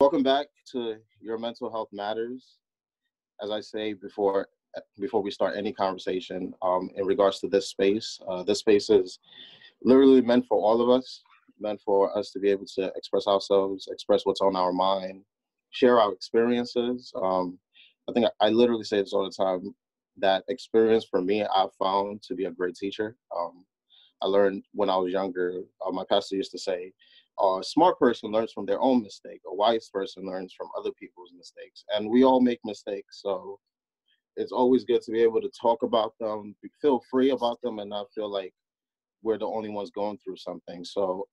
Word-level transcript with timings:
Welcome 0.00 0.22
back 0.22 0.46
to 0.70 0.98
Your 1.20 1.38
Mental 1.38 1.68
Health 1.68 1.88
Matters. 1.90 2.58
As 3.42 3.50
I 3.50 3.60
say 3.60 3.94
before, 3.94 4.46
before 5.00 5.22
we 5.22 5.32
start 5.32 5.56
any 5.56 5.72
conversation, 5.72 6.54
um, 6.62 6.88
in 6.94 7.04
regards 7.04 7.40
to 7.40 7.48
this 7.48 7.70
space, 7.70 8.20
uh, 8.28 8.44
this 8.44 8.60
space 8.60 8.90
is 8.90 9.18
literally 9.82 10.22
meant 10.22 10.46
for 10.46 10.56
all 10.56 10.80
of 10.80 10.88
us, 10.88 11.24
meant 11.58 11.80
for 11.80 12.16
us 12.16 12.30
to 12.30 12.38
be 12.38 12.48
able 12.48 12.66
to 12.76 12.92
express 12.94 13.26
ourselves, 13.26 13.88
express 13.90 14.24
what's 14.24 14.40
on 14.40 14.54
our 14.54 14.72
mind, 14.72 15.24
share 15.70 15.98
our 16.00 16.12
experiences. 16.12 17.12
Um, 17.20 17.58
I 18.08 18.12
think 18.12 18.26
I, 18.26 18.46
I, 18.46 18.50
literally 18.50 18.84
say 18.84 19.00
this 19.00 19.12
all 19.12 19.24
the 19.24 19.30
time. 19.30 19.74
That 20.16 20.44
experience 20.46 21.06
for 21.10 21.20
me, 21.20 21.42
I've 21.42 21.74
found 21.76 22.22
to 22.22 22.36
be 22.36 22.44
a 22.44 22.52
great 22.52 22.76
teacher. 22.76 23.16
Um, 23.36 23.64
I 24.22 24.26
learned 24.26 24.62
when 24.74 24.90
I 24.90 24.96
was 24.96 25.12
younger. 25.12 25.62
Uh, 25.84 25.90
my 25.90 26.04
pastor 26.08 26.36
used 26.36 26.52
to 26.52 26.58
say, 26.58 26.92
a 27.40 27.62
smart 27.62 27.98
person 27.98 28.30
learns 28.30 28.52
from 28.52 28.66
their 28.66 28.80
own 28.80 29.02
mistake. 29.02 29.40
A 29.46 29.54
wise 29.54 29.88
person 29.92 30.26
learns 30.26 30.52
from 30.56 30.68
other 30.76 30.90
people's 30.92 31.32
mistakes. 31.36 31.84
And 31.94 32.10
we 32.10 32.24
all 32.24 32.40
make 32.40 32.60
mistakes. 32.64 33.20
So 33.22 33.58
it's 34.36 34.52
always 34.52 34.84
good 34.84 35.02
to 35.02 35.12
be 35.12 35.22
able 35.22 35.40
to 35.40 35.50
talk 35.60 35.82
about 35.82 36.14
them, 36.20 36.54
feel 36.80 37.02
free 37.10 37.30
about 37.30 37.60
them, 37.62 37.78
and 37.78 37.90
not 37.90 38.06
feel 38.14 38.30
like 38.30 38.54
we're 39.22 39.38
the 39.38 39.46
only 39.46 39.68
ones 39.68 39.90
going 39.90 40.18
through 40.18 40.36
something. 40.36 40.84
So 40.84 41.26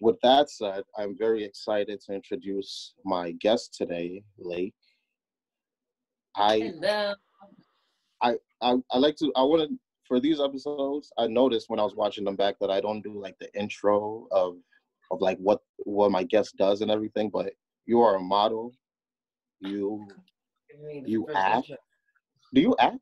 with 0.00 0.16
that 0.22 0.50
said, 0.50 0.84
I'm 0.98 1.16
very 1.16 1.44
excited 1.44 2.00
to 2.02 2.14
introduce 2.14 2.94
my 3.04 3.32
guest 3.32 3.74
today, 3.74 4.22
Lake. 4.38 4.74
I 6.36 6.72
Hello. 6.80 7.14
I, 8.22 8.34
I 8.60 8.76
I 8.90 8.98
like 8.98 9.16
to 9.16 9.32
I 9.36 9.42
want 9.42 9.68
to 9.68 9.78
for 10.06 10.20
these 10.20 10.40
episodes, 10.40 11.12
I 11.18 11.26
noticed 11.26 11.68
when 11.68 11.80
I 11.80 11.84
was 11.84 11.96
watching 11.96 12.24
them 12.24 12.36
back 12.36 12.56
that 12.60 12.70
I 12.70 12.80
don't 12.80 13.02
do 13.02 13.20
like 13.20 13.36
the 13.38 13.52
intro 13.58 14.28
of 14.30 14.56
of 15.10 15.20
like 15.20 15.38
what 15.38 15.60
what 15.78 16.10
my 16.10 16.24
guest 16.24 16.56
does 16.56 16.80
and 16.80 16.90
everything. 16.90 17.30
But 17.30 17.52
you 17.86 18.00
are 18.00 18.16
a 18.16 18.20
model. 18.20 18.72
You 19.60 20.06
you 21.04 21.26
act. 21.34 21.70
Do 22.54 22.60
you 22.60 22.74
act? 22.78 22.98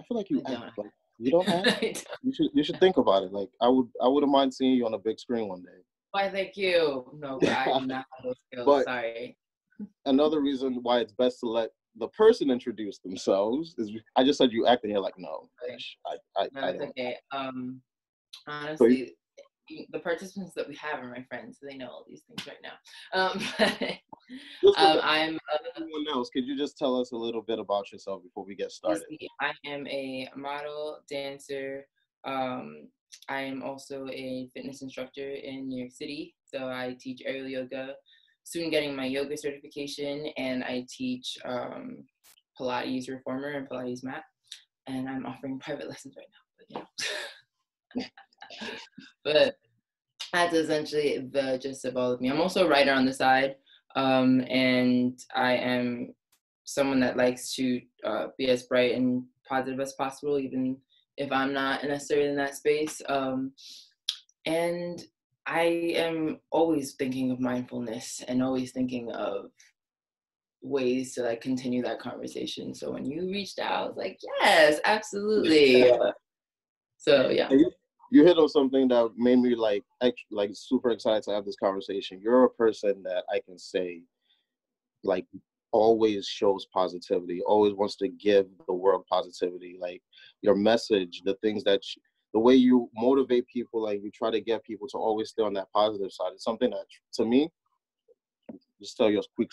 I 0.00 0.04
feel 0.04 0.16
like 0.16 0.30
you 0.30 0.42
I 0.46 0.52
act. 0.54 0.78
Like, 0.78 0.90
you 1.18 1.30
don't 1.30 1.48
act. 1.48 1.80
don't. 1.80 2.06
You 2.22 2.32
should 2.32 2.48
you 2.54 2.64
should 2.64 2.80
think 2.80 2.96
about 2.96 3.24
it. 3.24 3.32
Like 3.32 3.48
I 3.60 3.68
would 3.68 3.88
I 4.02 4.08
wouldn't 4.08 4.32
mind 4.32 4.54
seeing 4.54 4.74
you 4.74 4.86
on 4.86 4.94
a 4.94 4.98
big 4.98 5.18
screen 5.18 5.48
one 5.48 5.62
day. 5.62 5.78
Why? 6.12 6.30
Thank 6.30 6.56
you. 6.56 7.04
No, 7.18 7.38
I 7.42 7.64
do 7.80 7.86
not 7.86 8.04
have 8.24 8.34
skills. 8.52 8.66
But 8.66 8.84
Sorry. 8.84 9.36
Another 10.06 10.40
reason 10.40 10.80
why 10.82 10.98
it's 10.98 11.12
best 11.12 11.38
to 11.40 11.46
let 11.46 11.70
the 11.98 12.08
person 12.08 12.50
introduce 12.50 12.98
themselves 12.98 13.74
is 13.78 13.92
I 14.16 14.24
just 14.24 14.38
said 14.38 14.52
you 14.52 14.66
act 14.66 14.84
and 14.84 14.92
you're 14.92 15.00
like 15.02 15.18
no, 15.18 15.48
I 16.06 16.16
I, 16.36 16.48
no, 16.52 16.60
I 16.60 16.72
don't. 16.72 16.82
okay. 16.90 17.16
Um, 17.32 17.80
honestly, 18.46 19.14
the 19.90 19.98
participants 19.98 20.54
that 20.54 20.68
we 20.68 20.76
have 20.76 21.00
are 21.00 21.10
my 21.10 21.24
friends, 21.28 21.58
so 21.60 21.66
they 21.68 21.76
know 21.76 21.88
all 21.88 22.04
these 22.08 22.22
things 22.22 22.46
right 22.46 22.56
now. 22.62 22.76
Um, 23.18 23.42
but, 24.62 24.78
um, 24.78 25.00
I'm 25.02 25.36
uh, 25.36 25.58
everyone 25.76 26.06
else. 26.10 26.30
Could 26.30 26.46
you 26.46 26.56
just 26.56 26.78
tell 26.78 27.00
us 27.00 27.12
a 27.12 27.16
little 27.16 27.42
bit 27.42 27.58
about 27.58 27.92
yourself 27.92 28.22
before 28.22 28.44
we 28.44 28.54
get 28.54 28.70
started? 28.72 29.04
I 29.40 29.52
am 29.66 29.86
a 29.86 30.28
model, 30.36 31.00
dancer. 31.08 31.86
Um, 32.24 32.88
I 33.28 33.42
am 33.42 33.62
also 33.62 34.06
a 34.08 34.48
fitness 34.54 34.82
instructor 34.82 35.30
in 35.30 35.68
New 35.68 35.78
York 35.78 35.92
City. 35.92 36.34
So 36.44 36.68
I 36.68 36.96
teach 37.00 37.22
aerial 37.24 37.48
yoga, 37.48 37.94
soon 38.44 38.70
getting 38.70 38.96
my 38.96 39.06
yoga 39.06 39.36
certification, 39.36 40.26
and 40.36 40.64
I 40.64 40.86
teach 40.90 41.36
um, 41.44 42.04
Pilates 42.58 43.08
reformer 43.08 43.50
and 43.50 43.68
Pilates 43.68 44.04
mat. 44.04 44.24
And 44.86 45.08
I'm 45.08 45.26
offering 45.26 45.58
private 45.58 45.88
lessons 45.90 46.14
right 46.16 46.26
now. 46.30 46.84
But 46.84 47.96
you 47.96 48.02
know. 48.02 48.06
but 49.24 49.54
that's 50.32 50.54
essentially 50.54 51.28
the 51.32 51.58
gist 51.60 51.84
of 51.84 51.96
all 51.96 52.12
of 52.12 52.20
me. 52.20 52.30
I'm 52.30 52.40
also 52.40 52.66
a 52.66 52.68
writer 52.68 52.92
on 52.92 53.06
the 53.06 53.12
side, 53.12 53.56
um, 53.96 54.40
and 54.48 55.18
I 55.34 55.54
am 55.54 56.14
someone 56.64 57.00
that 57.00 57.16
likes 57.16 57.54
to 57.54 57.80
uh, 58.04 58.26
be 58.36 58.48
as 58.48 58.64
bright 58.64 58.94
and 58.94 59.24
positive 59.48 59.80
as 59.80 59.94
possible, 59.94 60.38
even 60.38 60.76
if 61.16 61.32
I'm 61.32 61.52
not 61.52 61.82
necessarily 61.84 62.28
in 62.28 62.36
that 62.36 62.54
space. 62.54 63.00
Um, 63.08 63.52
and 64.44 65.02
I 65.46 65.62
am 65.96 66.40
always 66.50 66.94
thinking 66.94 67.30
of 67.30 67.40
mindfulness 67.40 68.22
and 68.28 68.42
always 68.42 68.72
thinking 68.72 69.10
of 69.12 69.46
ways 70.60 71.14
to 71.14 71.22
like 71.22 71.40
continue 71.40 71.82
that 71.82 72.00
conversation. 72.00 72.74
So 72.74 72.92
when 72.92 73.06
you 73.06 73.30
reached 73.30 73.58
out, 73.58 73.72
I 73.72 73.86
was 73.86 73.96
like, 73.96 74.18
yes, 74.40 74.80
absolutely. 74.84 75.90
so 76.98 77.30
yeah 77.30 77.48
you 77.50 77.70
hit 78.12 78.38
on 78.38 78.48
something 78.48 78.88
that 78.88 79.12
made 79.16 79.38
me 79.38 79.54
like 79.54 79.84
like 80.30 80.50
super 80.54 80.90
excited 80.90 81.22
to 81.24 81.32
have 81.32 81.44
this 81.44 81.56
conversation. 81.56 82.20
You're 82.20 82.44
a 82.44 82.50
person 82.50 83.02
that 83.04 83.24
I 83.32 83.40
can 83.44 83.58
say 83.58 84.02
like 85.04 85.26
always 85.72 86.26
shows 86.26 86.66
positivity, 86.72 87.42
always 87.42 87.74
wants 87.74 87.96
to 87.96 88.08
give 88.08 88.46
the 88.66 88.72
world 88.72 89.04
positivity. 89.10 89.76
Like 89.80 90.02
your 90.42 90.54
message, 90.54 91.22
the 91.24 91.34
things 91.42 91.64
that 91.64 91.82
you, 91.94 92.02
the 92.34 92.40
way 92.40 92.54
you 92.54 92.90
motivate 92.94 93.46
people, 93.46 93.82
like 93.82 94.02
you 94.02 94.10
try 94.10 94.30
to 94.30 94.40
get 94.40 94.64
people 94.64 94.88
to 94.88 94.98
always 94.98 95.30
stay 95.30 95.42
on 95.42 95.54
that 95.54 95.70
positive 95.74 96.12
side. 96.12 96.32
It's 96.34 96.44
something 96.44 96.70
that 96.70 96.86
to 97.14 97.24
me, 97.24 97.50
just 98.80 98.96
tell 98.96 99.10
you 99.10 99.20
a 99.20 99.22
quick 99.34 99.50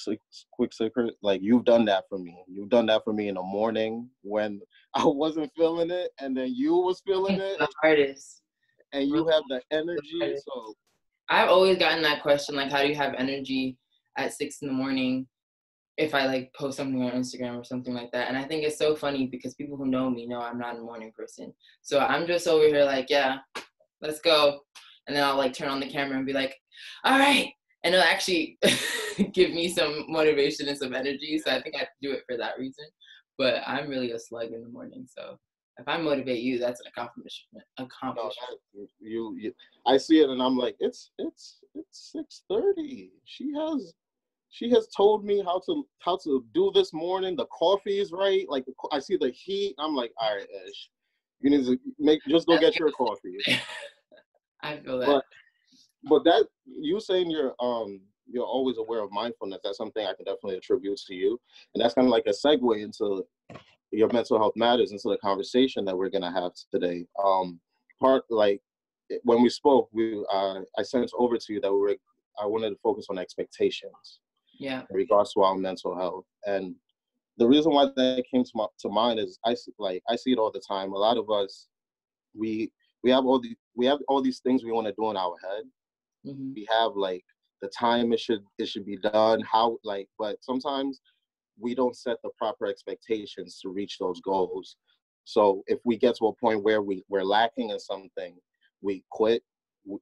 quick 0.51 0.73
secret. 0.73 1.15
Like 1.21 1.41
you've 1.41 1.65
done 1.65 1.85
that 1.85 2.05
for 2.09 2.17
me. 2.17 2.43
You've 2.47 2.69
done 2.69 2.85
that 2.87 3.03
for 3.03 3.13
me 3.13 3.27
in 3.27 3.35
the 3.35 3.43
morning 3.43 4.09
when 4.21 4.61
I 4.93 5.05
wasn't 5.05 5.51
feeling 5.55 5.91
it, 5.91 6.11
and 6.19 6.35
then 6.35 6.53
you 6.53 6.75
was 6.75 7.01
feeling 7.05 7.39
it. 7.39 7.59
The 7.59 7.67
artist 7.83 8.41
and 8.95 9.09
you 9.09 9.27
have 9.27 9.43
the 9.49 9.61
energy. 9.71 10.37
So 10.47 10.73
I've 11.29 11.49
always 11.49 11.77
gotten 11.77 12.01
that 12.03 12.21
question, 12.21 12.55
like, 12.55 12.71
how 12.71 12.81
do 12.81 12.87
you 12.87 12.95
have 12.95 13.13
energy 13.15 13.77
at 14.17 14.33
six 14.33 14.61
in 14.61 14.67
the 14.67 14.73
morning? 14.73 15.27
If 15.97 16.13
I 16.13 16.25
like 16.25 16.53
post 16.53 16.77
something 16.77 17.01
on 17.03 17.11
Instagram 17.11 17.59
or 17.59 17.63
something 17.63 17.93
like 17.93 18.11
that. 18.11 18.27
And 18.27 18.37
I 18.37 18.43
think 18.43 18.63
it's 18.63 18.77
so 18.77 18.95
funny 18.95 19.27
because 19.27 19.53
people 19.55 19.77
who 19.77 19.85
know 19.85 20.09
me 20.09 20.25
know 20.25 20.41
I'm 20.41 20.59
not 20.59 20.77
a 20.77 20.81
morning 20.81 21.11
person. 21.17 21.53
So 21.81 21.99
I'm 21.99 22.27
just 22.27 22.47
over 22.47 22.65
here 22.65 22.83
like, 22.83 23.09
yeah, 23.09 23.37
let's 24.01 24.19
go. 24.19 24.59
And 25.07 25.15
then 25.15 25.23
I'll 25.23 25.37
like 25.37 25.53
turn 25.53 25.69
on 25.69 25.79
the 25.79 25.89
camera 25.89 26.17
and 26.17 26.25
be 26.25 26.33
like, 26.33 26.55
all 27.03 27.17
right. 27.17 27.51
And 27.83 27.93
it'll 27.93 28.05
actually 28.05 28.57
give 29.31 29.51
me 29.51 29.69
some 29.69 30.05
motivation 30.09 30.67
and 30.67 30.77
some 30.77 30.93
energy. 30.93 31.39
So 31.43 31.51
I 31.51 31.61
think 31.61 31.75
I 31.75 31.87
do 32.01 32.11
it 32.11 32.23
for 32.27 32.35
that 32.37 32.59
reason. 32.59 32.85
But 33.37 33.61
I'm 33.65 33.89
really 33.89 34.11
a 34.11 34.19
slug 34.19 34.51
in 34.51 34.61
the 34.61 34.69
morning. 34.69 35.07
So 35.07 35.37
if 35.77 35.87
I 35.87 35.97
motivate 35.97 36.41
you, 36.41 36.57
that's 36.57 36.79
an 36.81 36.87
accomplishment. 36.87 37.65
Accomplishment. 37.77 38.59
No, 38.73 38.87
you, 39.01 39.35
you, 39.37 39.53
I 39.85 39.97
see 39.97 40.19
it, 40.19 40.29
and 40.29 40.41
I'm 40.41 40.57
like, 40.57 40.75
it's 40.79 41.11
it's 41.17 41.59
it's 41.73 42.11
six 42.13 42.43
thirty. 42.49 43.11
She 43.25 43.51
has, 43.53 43.93
she 44.49 44.69
has 44.71 44.87
told 44.95 45.25
me 45.25 45.43
how 45.43 45.61
to 45.65 45.85
how 45.99 46.17
to 46.23 46.45
do 46.53 46.71
this 46.73 46.93
morning. 46.93 47.35
The 47.35 47.45
coffee 47.47 47.99
is 47.99 48.11
right. 48.11 48.45
Like 48.47 48.65
I 48.91 48.99
see 48.99 49.17
the 49.17 49.31
heat. 49.31 49.75
I'm 49.77 49.95
like, 49.95 50.11
all 50.17 50.35
right, 50.35 50.47
Ash, 50.65 50.89
you 51.41 51.49
need 51.49 51.65
to 51.65 51.77
make 51.99 52.21
just 52.27 52.47
go 52.47 52.57
get 52.57 52.79
your 52.79 52.91
coffee. 52.91 53.37
I 54.63 54.77
feel 54.77 54.99
that. 54.99 55.07
But, 55.07 55.25
but 56.03 56.23
that 56.23 56.47
you 56.65 56.99
saying 57.01 57.29
you're 57.29 57.53
um 57.59 57.99
you're 58.27 58.45
always 58.45 58.77
aware 58.77 59.01
of 59.01 59.11
mindfulness. 59.11 59.59
That's 59.63 59.77
something 59.77 60.05
I 60.05 60.13
can 60.13 60.25
definitely 60.25 60.55
attribute 60.55 60.99
to 61.07 61.13
you, 61.13 61.39
and 61.73 61.83
that's 61.83 61.93
kind 61.93 62.07
of 62.07 62.11
like 62.11 62.27
a 62.27 62.31
segue 62.31 62.81
into 62.81 63.25
your 63.95 64.09
mental 64.11 64.37
health 64.37 64.53
matters 64.55 64.91
into 64.91 65.09
the 65.09 65.17
conversation 65.17 65.85
that 65.85 65.97
we're 65.97 66.09
gonna 66.09 66.31
have 66.31 66.51
today. 66.71 67.05
Um, 67.23 67.59
part 67.99 68.23
like 68.29 68.61
when 69.23 69.41
we 69.41 69.49
spoke, 69.49 69.89
we 69.91 70.23
uh, 70.31 70.61
I 70.77 70.83
sent 70.83 71.11
over 71.17 71.37
to 71.37 71.53
you 71.53 71.61
that 71.61 71.71
we 71.71 71.79
were 71.79 71.95
I 72.39 72.45
wanted 72.45 72.69
to 72.71 72.77
focus 72.83 73.07
on 73.09 73.17
expectations. 73.17 74.19
Yeah. 74.57 74.83
In 74.89 74.95
regards 74.95 75.33
to 75.33 75.41
our 75.41 75.55
mental 75.55 75.95
health, 75.95 76.25
and 76.45 76.75
the 77.37 77.47
reason 77.47 77.73
why 77.73 77.87
that 77.95 78.23
came 78.31 78.43
to 78.43 78.51
my, 78.55 78.67
to 78.79 78.89
mind 78.89 79.19
is 79.19 79.37
I 79.45 79.55
like 79.79 80.01
I 80.09 80.15
see 80.15 80.31
it 80.31 80.37
all 80.39 80.51
the 80.51 80.63
time. 80.65 80.93
A 80.93 80.97
lot 80.97 81.17
of 81.17 81.29
us, 81.29 81.67
we 82.33 82.71
we 83.03 83.11
have 83.11 83.25
all 83.25 83.39
the 83.39 83.55
we 83.75 83.85
have 83.85 83.99
all 84.07 84.21
these 84.21 84.39
things 84.39 84.63
we 84.63 84.71
want 84.71 84.87
to 84.87 84.93
do 84.93 85.09
in 85.11 85.17
our 85.17 85.35
head. 85.43 85.63
Mm-hmm. 86.25 86.53
We 86.55 86.67
have 86.69 86.93
like 86.95 87.25
the 87.61 87.69
time 87.69 88.13
it 88.13 88.19
should 88.19 88.43
it 88.57 88.67
should 88.67 88.85
be 88.85 88.97
done, 88.97 89.41
how 89.41 89.77
like, 89.83 90.07
but 90.17 90.37
sometimes 90.41 91.01
we 91.59 91.75
don't 91.75 91.95
set 91.95 92.17
the 92.23 92.29
proper 92.37 92.65
expectations 92.65 93.59
to 93.61 93.69
reach 93.69 93.97
those 93.99 94.21
goals. 94.21 94.75
So 95.23 95.63
if 95.67 95.79
we 95.83 95.97
get 95.97 96.15
to 96.17 96.27
a 96.27 96.35
point 96.35 96.63
where 96.63 96.81
we, 96.81 97.03
we're 97.09 97.23
lacking 97.23 97.71
in 97.71 97.79
something, 97.79 98.35
we 98.81 99.03
quit 99.11 99.41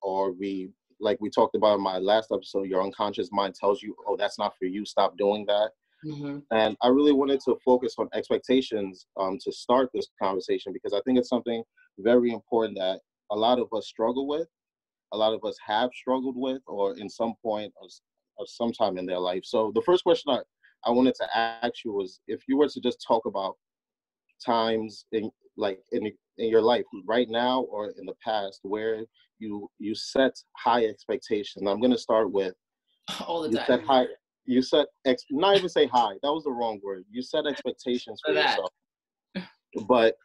or 0.02 0.32
we, 0.32 0.70
like 1.00 1.18
we 1.22 1.30
talked 1.30 1.56
about 1.56 1.76
in 1.76 1.82
my 1.82 1.98
last 1.98 2.32
episode, 2.32 2.68
your 2.68 2.84
unconscious 2.84 3.30
mind 3.32 3.56
tells 3.56 3.82
you, 3.82 3.96
oh, 4.08 4.18
that's 4.18 4.40
not 4.40 4.54
for 4.58 4.66
you, 4.66 4.86
stop 4.86 5.18
doing 5.18 5.46
that. 5.48 5.72
Mm-hmm. 6.06 6.40
And 6.52 6.76
I 6.82 6.88
really 6.90 7.14
wanted 7.14 7.40
to 7.46 7.56
focus 7.64 7.96
on 7.98 8.10
expectations 8.14 9.06
um, 9.18 9.38
to 9.44 9.52
start 9.52 9.90
this 9.94 10.08
conversation 10.22 10.74
because 10.74 10.94
I 10.94 11.02
think 11.06 11.18
it's 11.18 11.30
something 11.30 11.64
very 12.00 12.32
important 12.32 12.78
that 12.78 13.00
a 13.32 13.36
lot 13.36 13.60
of 13.60 13.68
us 13.74 13.88
struggle 13.88 14.28
with, 14.28 14.48
a 15.14 15.18
lot 15.18 15.34
of 15.34 15.44
us 15.46 15.58
have 15.66 15.92
struggled 15.94 16.36
with, 16.36 16.62
or 16.68 16.98
in 16.98 17.10
some 17.10 17.34
point 17.42 17.72
or, 17.82 17.88
or 18.38 18.46
sometime 18.48 18.98
in 18.98 19.06
their 19.06 19.20
life. 19.20 19.44
So 19.46 19.72
the 19.74 19.82
first 19.82 20.04
question 20.04 20.34
I, 20.34 20.40
I 20.86 20.92
wanted 20.92 21.16
to 21.16 21.38
ask 21.38 21.84
you 21.86 21.94
was 21.94 22.20
if 22.28 22.42
you 22.48 22.58
were 22.58 22.68
to 22.68 22.82
just 22.82 23.04
talk 23.06 23.26
about 23.26 23.56
times 24.44 25.06
in 25.12 25.32
like 25.56 25.80
in 25.92 26.12
in 26.38 26.50
your 26.50 26.62
life 26.62 26.86
right 27.06 27.30
now 27.30 27.62
or 27.62 27.92
in 27.98 28.06
the 28.06 28.16
past 28.24 28.60
where 28.64 29.04
you 29.40 29.70
you 29.80 29.96
set 29.96 30.34
high 30.58 30.86
expectations. 30.86 31.68
I'm 31.68 31.80
going 31.80 31.92
to 31.92 31.98
start 31.98 32.32
with 32.32 32.54
all 33.28 33.42
the 33.42 33.50
you 33.50 33.58
time. 33.58 33.66
Set 33.68 33.84
high, 33.84 34.06
you 34.46 34.62
set 34.62 34.88
ex 35.06 35.24
not 35.30 35.58
even 35.58 35.70
say 35.70 35.88
high 35.88 36.14
that 36.22 36.34
was 36.34 36.44
the 36.44 36.52
wrong 36.52 36.80
word. 36.84 37.06
You 37.12 37.22
set 37.22 37.46
expectations 37.46 38.22
for, 38.26 38.34
for 38.34 38.40
yourself 38.40 38.72
but 39.88 40.16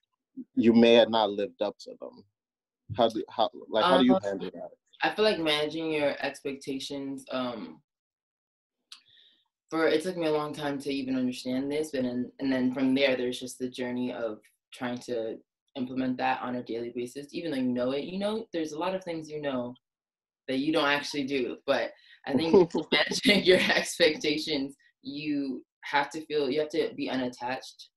you 0.54 0.72
may 0.72 0.94
have 0.94 1.10
not 1.10 1.30
lived 1.30 1.62
up 1.62 1.76
to 1.80 1.90
them. 2.00 2.24
How 2.96 3.08
do 3.08 3.22
how 3.28 3.50
like 3.68 3.84
how 3.84 3.98
do 3.98 4.04
you 4.04 4.14
uh, 4.14 4.20
handle 4.22 4.50
that? 4.52 4.70
I 5.02 5.14
feel 5.14 5.24
like 5.24 5.38
managing 5.38 5.92
your 5.92 6.16
expectations 6.20 7.24
um 7.30 7.80
for 9.70 9.86
it 9.86 10.02
took 10.02 10.16
me 10.16 10.26
a 10.26 10.32
long 10.32 10.54
time 10.54 10.78
to 10.78 10.90
even 10.90 11.16
understand 11.16 11.70
this 11.70 11.90
but 11.92 12.02
then 12.02 12.30
and 12.38 12.52
then 12.52 12.72
from 12.72 12.94
there 12.94 13.16
there's 13.16 13.40
just 13.40 13.58
the 13.58 13.68
journey 13.68 14.12
of 14.12 14.38
trying 14.72 14.98
to 14.98 15.36
implement 15.76 16.16
that 16.18 16.42
on 16.42 16.56
a 16.56 16.62
daily 16.62 16.92
basis. 16.94 17.28
Even 17.32 17.50
though 17.50 17.58
you 17.58 17.72
know 17.72 17.90
it 17.92 18.04
you 18.04 18.18
know 18.18 18.46
there's 18.52 18.72
a 18.72 18.78
lot 18.78 18.94
of 18.94 19.04
things 19.04 19.30
you 19.30 19.40
know 19.40 19.74
that 20.48 20.58
you 20.58 20.72
don't 20.72 20.88
actually 20.88 21.24
do 21.24 21.56
but 21.66 21.90
i 22.26 22.32
think 22.32 22.72
managing 22.92 23.44
your 23.44 23.60
expectations 23.74 24.74
you 25.02 25.62
have 25.82 26.10
to 26.10 26.24
feel 26.26 26.50
you 26.50 26.58
have 26.58 26.70
to 26.70 26.90
be 26.96 27.08
unattached 27.08 27.90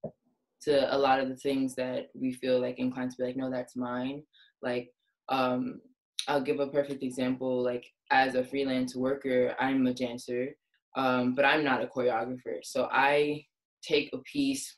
to 0.61 0.95
a 0.95 0.97
lot 0.97 1.19
of 1.19 1.29
the 1.29 1.35
things 1.37 1.73
that 1.75 2.09
we 2.13 2.33
feel 2.33 2.59
like 2.61 2.77
inclined 2.77 3.09
to 3.09 3.17
be 3.17 3.23
like 3.23 3.37
no 3.37 3.49
that's 3.49 3.75
mine. 3.75 4.21
Like 4.61 4.89
um 5.29 5.81
i'll 6.27 6.41
give 6.41 6.59
a 6.59 6.67
perfect 6.67 7.01
example 7.03 7.63
like 7.63 7.85
as 8.11 8.35
a 8.35 8.43
freelance 8.43 8.95
worker 8.95 9.55
i'm 9.59 9.87
a 9.87 9.93
dancer 9.93 10.49
um, 10.95 11.35
but 11.35 11.45
I'm 11.45 11.63
not 11.63 11.83
a 11.83 11.87
choreographer. 11.87 12.59
So 12.63 12.87
I 12.91 13.45
take 13.81 14.09
a 14.13 14.17
piece, 14.19 14.77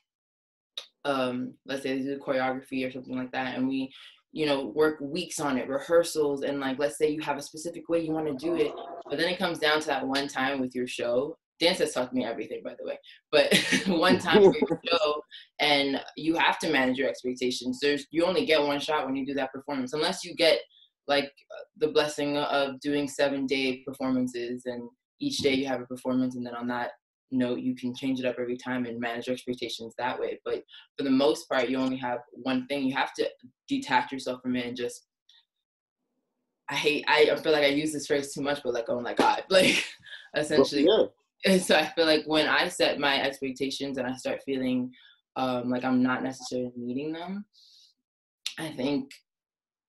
um, 1.04 1.54
let's 1.66 1.82
say 1.82 1.96
this 1.96 2.06
is 2.06 2.20
choreography 2.20 2.86
or 2.86 2.90
something 2.90 3.16
like 3.16 3.32
that, 3.32 3.56
and 3.56 3.68
we, 3.68 3.92
you 4.32 4.46
know, 4.46 4.66
work 4.66 5.00
weeks 5.00 5.40
on 5.40 5.58
it, 5.58 5.68
rehearsals, 5.68 6.42
and 6.42 6.60
like 6.60 6.78
let's 6.78 6.98
say 6.98 7.10
you 7.10 7.20
have 7.22 7.36
a 7.36 7.42
specific 7.42 7.88
way 7.88 8.00
you 8.00 8.12
want 8.12 8.26
to 8.26 8.46
do 8.46 8.56
it, 8.56 8.72
but 9.08 9.18
then 9.18 9.28
it 9.28 9.38
comes 9.38 9.58
down 9.58 9.80
to 9.80 9.86
that 9.86 10.06
one 10.06 10.28
time 10.28 10.60
with 10.60 10.74
your 10.74 10.86
show. 10.86 11.36
Dance 11.60 11.78
has 11.78 11.92
taught 11.92 12.12
me 12.12 12.24
everything, 12.24 12.62
by 12.64 12.74
the 12.76 12.84
way. 12.84 12.98
But 13.30 13.54
one 13.86 14.18
time 14.18 14.42
for 14.42 14.56
your 14.58 14.80
show, 14.90 15.22
and 15.60 16.00
you 16.16 16.34
have 16.36 16.58
to 16.60 16.70
manage 16.70 16.98
your 16.98 17.08
expectations. 17.08 17.78
There's 17.80 18.06
you 18.10 18.24
only 18.24 18.44
get 18.44 18.60
one 18.60 18.80
shot 18.80 19.06
when 19.06 19.14
you 19.14 19.24
do 19.24 19.34
that 19.34 19.52
performance, 19.52 19.92
unless 19.92 20.24
you 20.24 20.34
get 20.34 20.58
like 21.06 21.30
the 21.76 21.88
blessing 21.88 22.36
of 22.38 22.80
doing 22.80 23.08
seven 23.08 23.46
day 23.46 23.82
performances 23.86 24.62
and 24.66 24.88
each 25.20 25.38
day 25.38 25.54
you 25.54 25.66
have 25.66 25.80
a 25.80 25.86
performance 25.86 26.36
and 26.36 26.46
then 26.46 26.54
on 26.54 26.68
that 26.68 26.90
note 27.30 27.60
you 27.60 27.74
can 27.74 27.94
change 27.94 28.20
it 28.20 28.26
up 28.26 28.36
every 28.38 28.56
time 28.56 28.84
and 28.84 29.00
manage 29.00 29.26
your 29.26 29.34
expectations 29.34 29.94
that 29.98 30.18
way. 30.18 30.38
But 30.44 30.62
for 30.96 31.04
the 31.04 31.10
most 31.10 31.48
part 31.48 31.68
you 31.68 31.78
only 31.78 31.96
have 31.96 32.18
one 32.32 32.66
thing. 32.66 32.84
You 32.84 32.94
have 32.94 33.12
to 33.14 33.28
detach 33.68 34.12
yourself 34.12 34.42
from 34.42 34.56
it 34.56 34.66
and 34.66 34.76
just 34.76 35.06
i 36.70 36.74
hate 36.74 37.04
i, 37.08 37.28
I 37.30 37.36
feel 37.36 37.52
like 37.52 37.62
i 37.62 37.66
use 37.66 37.92
this 37.92 38.06
phrase 38.06 38.32
too 38.32 38.40
much 38.40 38.62
but 38.64 38.72
like 38.72 38.86
oh 38.88 38.98
my 38.98 39.12
god 39.12 39.42
like 39.50 39.84
essentially. 40.34 40.86
Yeah. 40.88 41.04
and 41.52 41.60
so 41.60 41.76
i 41.76 41.84
feel 41.88 42.06
like 42.06 42.24
when 42.24 42.48
i 42.48 42.68
set 42.68 42.98
my 42.98 43.20
expectations 43.20 43.98
and 43.98 44.06
i 44.06 44.14
start 44.14 44.40
feeling 44.46 44.90
um, 45.36 45.68
like 45.68 45.84
i'm 45.84 46.02
not 46.02 46.22
necessarily 46.22 46.72
meeting 46.74 47.12
them 47.12 47.44
i 48.58 48.68
think 48.68 49.10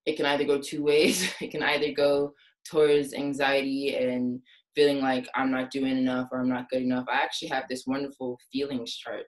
it 0.05 0.17
can 0.17 0.25
either 0.25 0.43
go 0.43 0.59
two 0.59 0.83
ways. 0.83 1.33
It 1.41 1.51
can 1.51 1.63
either 1.63 1.91
go 1.91 2.33
towards 2.69 3.13
anxiety 3.13 3.95
and 3.95 4.39
feeling 4.75 5.01
like 5.01 5.27
I'm 5.35 5.51
not 5.51 5.71
doing 5.71 5.97
enough 5.97 6.27
or 6.31 6.41
I'm 6.41 6.49
not 6.49 6.69
good 6.69 6.81
enough, 6.81 7.05
I 7.09 7.15
actually 7.15 7.47
have 7.49 7.63
this 7.69 7.85
wonderful 7.87 8.37
feelings 8.51 8.95
chart 8.95 9.25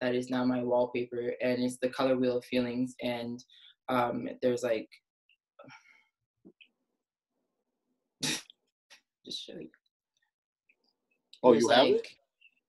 that 0.00 0.14
is 0.14 0.30
now 0.30 0.44
my 0.44 0.62
wallpaper, 0.62 1.32
and 1.42 1.62
it's 1.62 1.78
the 1.78 1.88
color 1.88 2.16
wheel 2.16 2.38
of 2.38 2.44
feelings. 2.44 2.94
And 3.02 3.42
um, 3.88 4.28
there's 4.42 4.62
like, 4.62 4.88
just 9.24 9.44
show 9.44 9.54
you. 9.54 9.68
Oh, 11.42 11.52
there's 11.52 11.64
you 11.64 11.70
have 11.70 11.84
like, 11.84 11.94
it? 11.94 12.08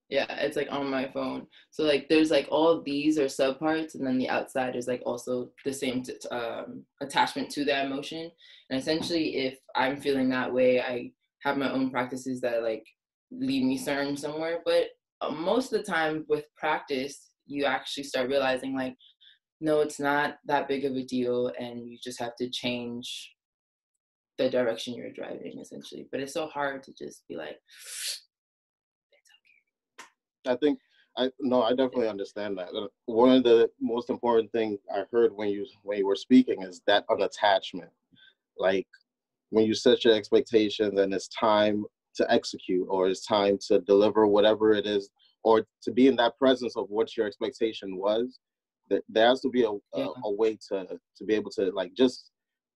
Yeah, 0.09 0.25
it's 0.39 0.55
like 0.55 0.71
on 0.71 0.89
my 0.89 1.09
phone. 1.09 1.47
So 1.71 1.83
like, 1.83 2.07
there's 2.07 2.31
like 2.31 2.47
all 2.49 2.81
these 2.81 3.19
are 3.19 3.25
subparts, 3.25 3.95
and 3.95 4.07
then 4.07 4.17
the 4.17 4.29
outside 4.29 4.75
is 4.77 4.87
like 4.87 5.01
also 5.05 5.49
the 5.65 5.73
same 5.73 6.03
t- 6.03 6.15
um, 6.29 6.83
attachment 7.01 7.49
to 7.51 7.65
that 7.65 7.85
emotion. 7.85 8.31
And 8.69 8.79
essentially, 8.79 9.35
if 9.35 9.59
I'm 9.75 9.97
feeling 9.97 10.29
that 10.29 10.53
way, 10.53 10.81
I 10.81 11.11
have 11.43 11.57
my 11.57 11.71
own 11.71 11.89
practices 11.89 12.41
that 12.41 12.63
like 12.63 12.85
lead 13.31 13.63
me 13.63 13.77
certain 13.77 14.17
somewhere. 14.17 14.59
But 14.65 14.87
uh, 15.21 15.31
most 15.31 15.73
of 15.73 15.79
the 15.79 15.91
time 15.91 16.25
with 16.27 16.45
practice, 16.55 17.29
you 17.45 17.65
actually 17.65 18.03
start 18.03 18.29
realizing 18.29 18.75
like, 18.75 18.95
no, 19.59 19.79
it's 19.81 19.99
not 19.99 20.37
that 20.45 20.67
big 20.67 20.85
of 20.85 20.95
a 20.95 21.03
deal, 21.03 21.51
and 21.59 21.87
you 21.87 21.97
just 22.03 22.19
have 22.19 22.35
to 22.37 22.49
change 22.49 23.33
the 24.37 24.49
direction 24.49 24.93
you're 24.93 25.11
driving 25.11 25.59
essentially. 25.59 26.07
But 26.11 26.19
it's 26.19 26.33
so 26.33 26.47
hard 26.47 26.83
to 26.83 26.93
just 26.93 27.27
be 27.27 27.35
like, 27.35 27.59
it's 29.11 29.29
okay. 30.45 30.53
I 30.53 30.57
think 30.57 30.79
I 31.17 31.31
no, 31.39 31.63
I 31.63 31.71
definitely 31.71 32.07
understand 32.07 32.57
that. 32.59 32.69
Uh, 32.69 32.87
one 33.07 33.31
of 33.31 33.43
the 33.43 33.69
most 33.81 34.09
important 34.09 34.51
things 34.51 34.79
I 34.93 35.03
heard 35.11 35.33
when 35.33 35.49
you 35.49 35.65
when 35.83 35.97
you 35.97 36.05
were 36.05 36.15
speaking 36.15 36.61
is 36.61 36.81
that 36.85 37.07
unattachment. 37.07 37.89
Like 38.59 38.87
when 39.49 39.65
you 39.65 39.73
set 39.73 40.03
your 40.03 40.13
expectations 40.13 40.99
and 40.99 41.13
it's 41.13 41.27
time 41.29 41.85
to 42.15 42.31
execute 42.31 42.87
or 42.89 43.07
it's 43.07 43.25
time 43.25 43.57
to 43.67 43.79
deliver 43.81 44.27
whatever 44.27 44.73
it 44.73 44.85
is 44.85 45.09
or 45.43 45.65
to 45.81 45.91
be 45.91 46.07
in 46.07 46.15
that 46.17 46.37
presence 46.37 46.75
of 46.75 46.85
what 46.89 47.15
your 47.15 47.27
expectation 47.27 47.97
was 47.97 48.39
that 48.89 49.03
there 49.09 49.27
has 49.27 49.41
to 49.41 49.49
be 49.49 49.63
a, 49.63 49.71
yeah. 49.95 50.05
a, 50.05 50.27
a, 50.27 50.31
way 50.31 50.57
to 50.69 50.85
to 51.15 51.25
be 51.25 51.33
able 51.33 51.51
to 51.51 51.71
like 51.71 51.91
just 51.95 52.31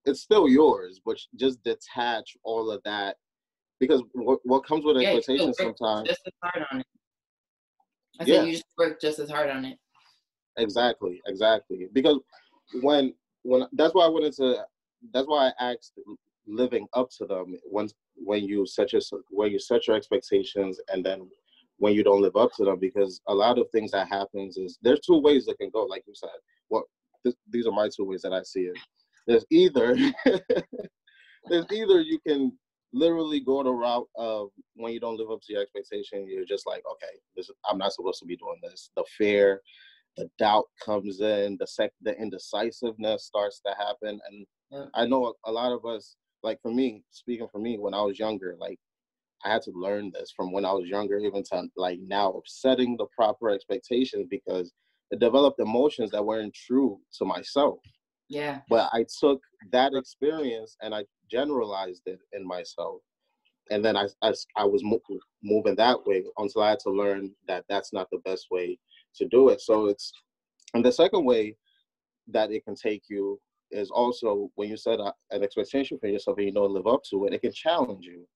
it's 0.05 0.21
still 0.21 0.47
yours 0.47 1.01
but 1.05 1.17
just 1.35 1.61
detach 1.63 2.35
all 2.43 2.71
of 2.71 2.81
that 2.85 3.15
because 3.79 4.03
what, 4.13 4.39
what 4.43 4.65
comes 4.65 4.85
with 4.85 4.97
yeah, 4.97 5.09
expectations 5.09 5.57
sometimes 5.57 6.07
just 6.07 6.21
as 6.25 6.33
hard 6.43 6.65
on 6.71 6.79
it 6.81 6.85
I 8.19 8.23
yeah. 8.25 8.43
you 8.43 8.51
just 8.51 8.65
work 8.77 9.01
just 9.01 9.19
as 9.19 9.29
hard 9.29 9.49
on 9.49 9.65
it 9.65 9.77
exactly 10.57 11.21
exactly 11.27 11.87
because 11.93 12.19
when 12.81 13.13
when 13.43 13.65
that's 13.73 13.93
why 13.93 14.05
I 14.05 14.09
wanted 14.09 14.33
to 14.33 14.63
that's 15.13 15.27
why 15.27 15.51
I 15.59 15.71
asked 15.71 15.93
living 16.47 16.87
up 16.93 17.09
to 17.17 17.25
them 17.25 17.57
once 17.65 17.93
when 18.15 18.43
you 18.43 18.65
set 18.65 18.93
your 18.93 19.01
when 19.29 19.51
you 19.51 19.59
set 19.59 19.87
your 19.87 19.95
expectations 19.95 20.79
and 20.89 21.05
then 21.05 21.29
when 21.77 21.93
you 21.93 22.03
don't 22.03 22.21
live 22.21 22.35
up 22.35 22.51
to 22.53 22.63
them 22.63 22.79
because 22.79 23.21
a 23.27 23.33
lot 23.33 23.57
of 23.57 23.69
things 23.71 23.91
that 23.91 24.07
happens 24.07 24.57
is 24.57 24.77
there's 24.81 24.99
two 24.99 25.19
ways 25.19 25.45
that 25.45 25.57
can 25.57 25.69
go 25.69 25.83
like 25.83 26.03
you 26.07 26.13
said. 26.15 26.29
Well 26.69 26.83
th- 27.23 27.35
these 27.49 27.67
are 27.67 27.71
my 27.71 27.89
two 27.95 28.05
ways 28.05 28.21
that 28.21 28.33
i 28.33 28.41
see 28.43 28.61
it. 28.61 28.77
There's 29.27 29.45
either 29.49 29.95
there's 31.45 31.65
either 31.71 32.01
you 32.01 32.19
can 32.27 32.57
literally 32.93 33.39
go 33.39 33.63
the 33.63 33.71
route 33.71 34.07
of 34.15 34.49
when 34.75 34.93
you 34.93 34.99
don't 34.99 35.17
live 35.17 35.31
up 35.31 35.39
to 35.41 35.53
your 35.53 35.61
expectation 35.61 36.27
you're 36.27 36.43
just 36.43 36.67
like 36.67 36.83
okay 36.91 37.15
this 37.37 37.49
i'm 37.69 37.77
not 37.77 37.93
supposed 37.93 38.19
to 38.19 38.25
be 38.25 38.35
doing 38.37 38.59
this. 38.61 38.91
The 38.95 39.05
fear 39.17 39.61
the 40.17 40.29
doubt 40.37 40.65
comes 40.83 41.21
in 41.21 41.57
the 41.59 41.67
sec 41.67 41.91
the 42.01 42.13
indecisiveness 42.19 43.25
starts 43.25 43.61
to 43.65 43.73
happen 43.77 44.19
and 44.29 44.89
i 44.93 45.05
know 45.05 45.27
a, 45.27 45.49
a 45.49 45.51
lot 45.51 45.71
of 45.71 45.85
us 45.85 46.17
like 46.43 46.61
for 46.61 46.71
me, 46.71 47.03
speaking 47.11 47.47
for 47.51 47.59
me, 47.59 47.77
when 47.77 47.93
I 47.93 48.01
was 48.01 48.19
younger, 48.19 48.55
like 48.59 48.79
I 49.43 49.51
had 49.51 49.61
to 49.63 49.71
learn 49.71 50.11
this 50.13 50.31
from 50.35 50.51
when 50.51 50.65
I 50.65 50.71
was 50.71 50.87
younger, 50.87 51.17
even 51.17 51.43
to 51.51 51.63
like 51.75 51.99
now, 52.05 52.41
setting 52.45 52.97
the 52.97 53.07
proper 53.15 53.49
expectations 53.49 54.27
because 54.29 54.71
it 55.11 55.19
developed 55.19 55.59
emotions 55.59 56.11
that 56.11 56.25
weren't 56.25 56.53
true 56.53 56.99
to 57.17 57.25
myself. 57.25 57.79
Yeah. 58.29 58.59
But 58.69 58.89
I 58.93 59.05
took 59.19 59.41
that 59.71 59.93
experience 59.93 60.77
and 60.81 60.95
I 60.95 61.05
generalized 61.29 62.03
it 62.05 62.19
in 62.33 62.47
myself. 62.47 63.01
And 63.69 63.83
then 63.83 63.97
I, 63.97 64.07
I, 64.21 64.33
I 64.55 64.65
was 64.65 64.83
mo- 64.83 65.01
moving 65.43 65.75
that 65.75 66.05
way 66.05 66.23
until 66.37 66.63
I 66.63 66.71
had 66.71 66.79
to 66.79 66.91
learn 66.91 67.31
that 67.47 67.65
that's 67.69 67.93
not 67.93 68.07
the 68.11 68.19
best 68.19 68.47
way 68.51 68.77
to 69.15 69.27
do 69.27 69.49
it. 69.49 69.61
So 69.61 69.87
it's, 69.87 70.11
and 70.73 70.83
the 70.83 70.91
second 70.91 71.25
way 71.25 71.57
that 72.27 72.51
it 72.51 72.63
can 72.63 72.75
take 72.75 73.03
you 73.09 73.39
is 73.71 73.89
also 73.89 74.49
when 74.55 74.69
you 74.69 74.77
set 74.77 74.99
a, 74.99 75.13
an 75.31 75.43
expectation 75.43 75.97
for 75.99 76.07
yourself 76.07 76.37
and 76.37 76.47
you 76.47 76.53
don't 76.53 76.71
live 76.71 76.87
up 76.87 77.01
to 77.09 77.25
it, 77.25 77.33
it 77.33 77.41
can 77.41 77.53
challenge 77.53 78.05
you. 78.05 78.27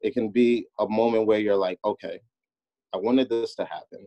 It 0.00 0.12
can 0.12 0.30
be 0.30 0.66
a 0.78 0.88
moment 0.88 1.26
where 1.26 1.38
you're 1.38 1.56
like, 1.56 1.78
okay, 1.84 2.20
I 2.92 2.98
wanted 2.98 3.28
this 3.28 3.54
to 3.56 3.64
happen. 3.64 4.06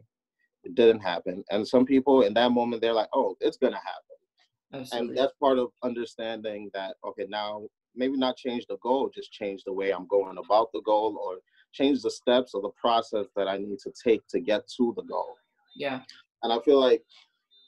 It 0.64 0.76
didn't 0.76 1.02
happen. 1.02 1.44
And 1.50 1.68
some 1.68 1.86
people 1.86 2.22
in 2.22 2.34
that 2.36 2.52
moment, 2.52 2.82
they're 2.82 2.94
like, 2.94 3.10
oh, 3.14 3.36
it's 3.40 3.58
going 3.58 3.74
to 3.74 3.80
happen. 3.80 4.82
Absolutely. 4.82 5.10
And 5.10 5.18
that's 5.18 5.34
part 5.42 5.58
of 5.58 5.70
understanding 5.84 6.70
that, 6.74 6.96
okay, 7.06 7.26
now 7.30 7.68
maybe 7.96 8.18
not 8.18 8.38
change 8.38 8.66
the 8.68 8.78
goal, 8.78 9.10
just 9.14 9.32
change 9.32 9.64
the 9.66 9.74
way 9.74 9.92
I'm 9.92 10.08
going 10.08 10.38
about 10.38 10.70
the 10.74 10.82
goal 10.82 11.18
or 11.18 11.38
change 11.74 12.02
the 12.02 12.12
steps 12.12 12.54
or 12.54 12.62
the 12.62 12.72
process 12.80 13.26
that 13.36 13.48
I 13.48 13.58
need 13.58 13.80
to 13.80 13.92
take 14.04 14.28
to 14.30 14.40
get 14.40 14.68
to 14.78 14.94
the 14.96 15.04
goal. 15.04 15.36
Yeah. 15.76 16.02
And 16.44 16.54
I 16.54 16.60
feel 16.60 16.80
like 16.80 17.04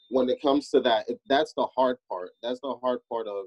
when 0.09 0.29
it 0.29 0.41
comes 0.41 0.69
to 0.69 0.79
that, 0.81 1.07
that's 1.27 1.53
the 1.53 1.67
hard 1.75 1.97
part. 2.09 2.31
That's 2.41 2.59
the 2.61 2.75
hard 2.81 2.99
part 3.09 3.27
of 3.27 3.45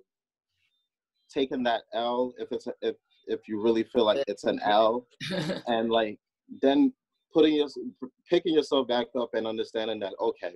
taking 1.33 1.63
that 1.65 1.83
L 1.95 2.35
if 2.39 2.53
it's 2.53 2.67
a, 2.67 2.73
if 2.83 2.97
if 3.27 3.41
you 3.49 3.63
really 3.63 3.85
feel 3.85 4.05
like 4.05 4.23
it's 4.27 4.45
an 4.45 4.61
L, 4.65 5.07
and 5.67 5.91
like 5.91 6.19
then 6.61 6.93
putting 7.33 7.55
your 7.55 7.69
picking 8.29 8.55
yourself 8.55 8.89
back 8.89 9.07
up 9.19 9.31
and 9.35 9.47
understanding 9.47 10.01
that 10.01 10.13
okay, 10.21 10.55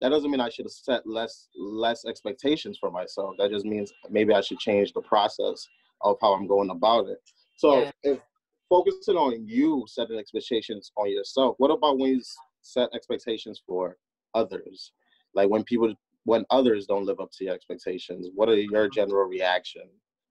that 0.00 0.10
doesn't 0.10 0.30
mean 0.30 0.40
I 0.40 0.48
should 0.48 0.66
have 0.66 0.72
set 0.72 1.06
less 1.06 1.48
less 1.56 2.04
expectations 2.04 2.78
for 2.80 2.90
myself. 2.90 3.34
That 3.38 3.50
just 3.50 3.64
means 3.64 3.92
maybe 4.10 4.34
I 4.34 4.40
should 4.40 4.58
change 4.58 4.92
the 4.92 5.02
process 5.02 5.66
of 6.02 6.16
how 6.20 6.34
I'm 6.34 6.46
going 6.46 6.70
about 6.70 7.08
it. 7.08 7.18
So 7.56 7.82
yeah. 7.82 7.90
if 8.02 8.20
focusing 8.68 9.16
on 9.16 9.46
you 9.46 9.84
setting 9.86 10.18
expectations 10.18 10.92
on 10.96 11.10
yourself. 11.10 11.54
What 11.58 11.70
about 11.70 11.98
when 11.98 12.14
you 12.14 12.22
set 12.62 12.88
expectations 12.94 13.62
for 13.66 13.96
others? 14.34 14.92
Like 15.36 15.50
when 15.50 15.62
people, 15.62 15.94
when 16.24 16.44
others 16.50 16.86
don't 16.86 17.04
live 17.04 17.20
up 17.20 17.30
to 17.32 17.44
your 17.44 17.54
expectations, 17.54 18.28
what 18.34 18.48
are 18.48 18.56
your 18.56 18.88
general 18.88 19.28
reaction? 19.28 19.82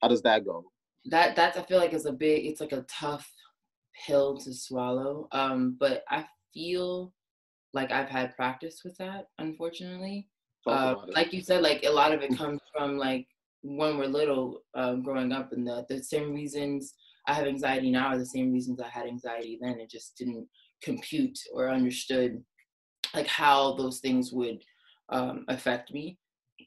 How 0.01 0.09
does 0.09 0.23
that 0.23 0.43
go? 0.43 0.65
That 1.05 1.35
that's 1.35 1.57
I 1.57 1.61
feel 1.61 1.77
like 1.77 1.93
it's 1.93 2.05
a 2.05 2.11
big, 2.11 2.45
it's 2.45 2.59
like 2.59 2.71
a 2.71 2.85
tough 2.89 3.31
pill 4.05 4.37
to 4.39 4.53
swallow. 4.53 5.27
Um, 5.31 5.77
but 5.79 6.03
I 6.09 6.25
feel 6.53 7.13
like 7.73 7.91
I've 7.91 8.09
had 8.09 8.35
practice 8.35 8.81
with 8.83 8.97
that, 8.97 9.27
unfortunately. 9.37 10.27
Uh, 10.65 10.95
like 11.09 11.31
you 11.31 11.41
said, 11.41 11.61
like 11.61 11.83
a 11.83 11.91
lot 11.91 12.11
of 12.11 12.23
it 12.23 12.35
comes 12.37 12.59
from 12.75 12.97
like 12.97 13.27
when 13.61 13.97
we're 13.97 14.07
little, 14.07 14.61
um, 14.73 15.03
growing 15.03 15.31
up, 15.31 15.51
and 15.53 15.65
the 15.67 15.85
the 15.87 16.01
same 16.03 16.33
reasons 16.33 16.95
I 17.27 17.33
have 17.33 17.45
anxiety 17.45 17.91
now 17.91 18.07
are 18.07 18.17
the 18.17 18.25
same 18.25 18.51
reasons 18.51 18.79
I 18.79 18.89
had 18.89 19.05
anxiety 19.05 19.59
then. 19.61 19.79
It 19.79 19.91
just 19.91 20.17
didn't 20.17 20.47
compute 20.81 21.37
or 21.53 21.69
understood 21.69 22.43
like 23.13 23.27
how 23.27 23.75
those 23.75 23.99
things 23.99 24.31
would 24.31 24.63
um, 25.09 25.45
affect 25.47 25.93
me. 25.93 26.17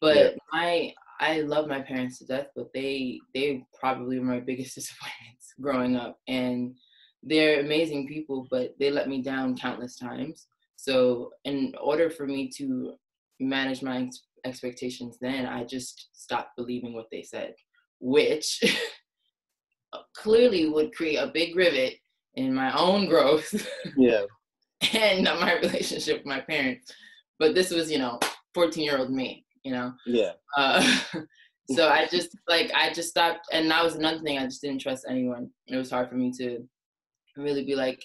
But 0.00 0.16
yeah. 0.16 0.30
my 0.52 0.95
I 1.21 1.40
love 1.40 1.66
my 1.66 1.80
parents 1.80 2.18
to 2.18 2.26
death, 2.26 2.49
but 2.54 2.73
they 2.73 3.18
they 3.35 3.64
probably 3.78 4.18
were 4.18 4.25
my 4.25 4.40
biggest 4.47 4.75
disappointments 4.75 5.54
growing 5.61 5.97
up, 5.97 6.18
and 6.28 6.75
they're 7.23 7.61
amazing 7.61 8.07
people, 8.07 8.47
but 8.50 8.75
they 8.78 8.90
let 8.90 9.09
me 9.09 9.23
down 9.23 9.57
countless 9.57 9.97
times. 9.97 10.47
So 10.76 11.33
in 11.45 11.75
order 11.80 12.09
for 12.09 12.26
me 12.26 12.49
to 12.57 12.95
manage 13.40 13.83
my 13.83 14.02
ex- 14.02 14.23
expectations, 14.45 15.18
then 15.21 15.47
I 15.47 15.64
just 15.64 16.09
stopped 16.12 16.57
believing 16.57 16.95
what 16.95 17.09
they 17.11 17.23
said, 17.23 17.54
which 17.99 18.62
clearly 20.16 20.68
would 20.68 20.95
create 20.95 21.16
a 21.16 21.33
big 21.35 21.57
rivet 21.57 21.95
in 22.35 22.54
my 22.54 22.73
own 22.78 23.07
growth. 23.07 23.66
Yeah. 23.97 24.23
and 24.95 25.25
my 25.25 25.59
relationship 25.59 26.18
with 26.18 26.26
my 26.26 26.40
parents. 26.40 26.92
But 27.38 27.54
this 27.54 27.71
was, 27.71 27.90
you 27.90 27.99
know, 27.99 28.18
14 28.54 28.83
year 28.83 28.99
old 28.99 29.11
me, 29.11 29.45
you 29.62 29.73
know? 29.73 29.92
Yeah. 30.07 30.33
Uh, 30.57 30.83
so 31.71 31.88
I 31.88 32.07
just, 32.11 32.37
like, 32.49 32.73
I 32.75 32.92
just 32.92 33.11
stopped. 33.11 33.47
And 33.52 33.71
that 33.71 33.85
was 33.85 33.95
another 33.95 34.21
thing. 34.21 34.38
I 34.38 34.45
just 34.45 34.62
didn't 34.62 34.80
trust 34.80 35.07
anyone. 35.09 35.50
It 35.66 35.76
was 35.76 35.90
hard 35.90 36.09
for 36.09 36.16
me 36.16 36.33
to 36.38 36.61
really 37.37 37.64
be 37.64 37.75
like, 37.75 38.02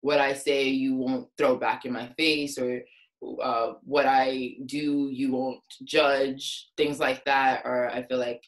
what 0.00 0.20
I 0.20 0.34
say, 0.34 0.64
you 0.68 0.96
won't 0.96 1.28
throw 1.38 1.56
back 1.56 1.86
in 1.86 1.92
my 1.92 2.12
face, 2.18 2.58
or 2.58 2.82
uh, 3.42 3.72
what 3.84 4.04
I 4.04 4.56
do, 4.66 5.08
you 5.10 5.32
won't 5.32 5.60
judge, 5.84 6.68
things 6.76 7.00
like 7.00 7.24
that. 7.24 7.62
Or 7.64 7.88
I 7.90 8.02
feel 8.02 8.18
like 8.18 8.42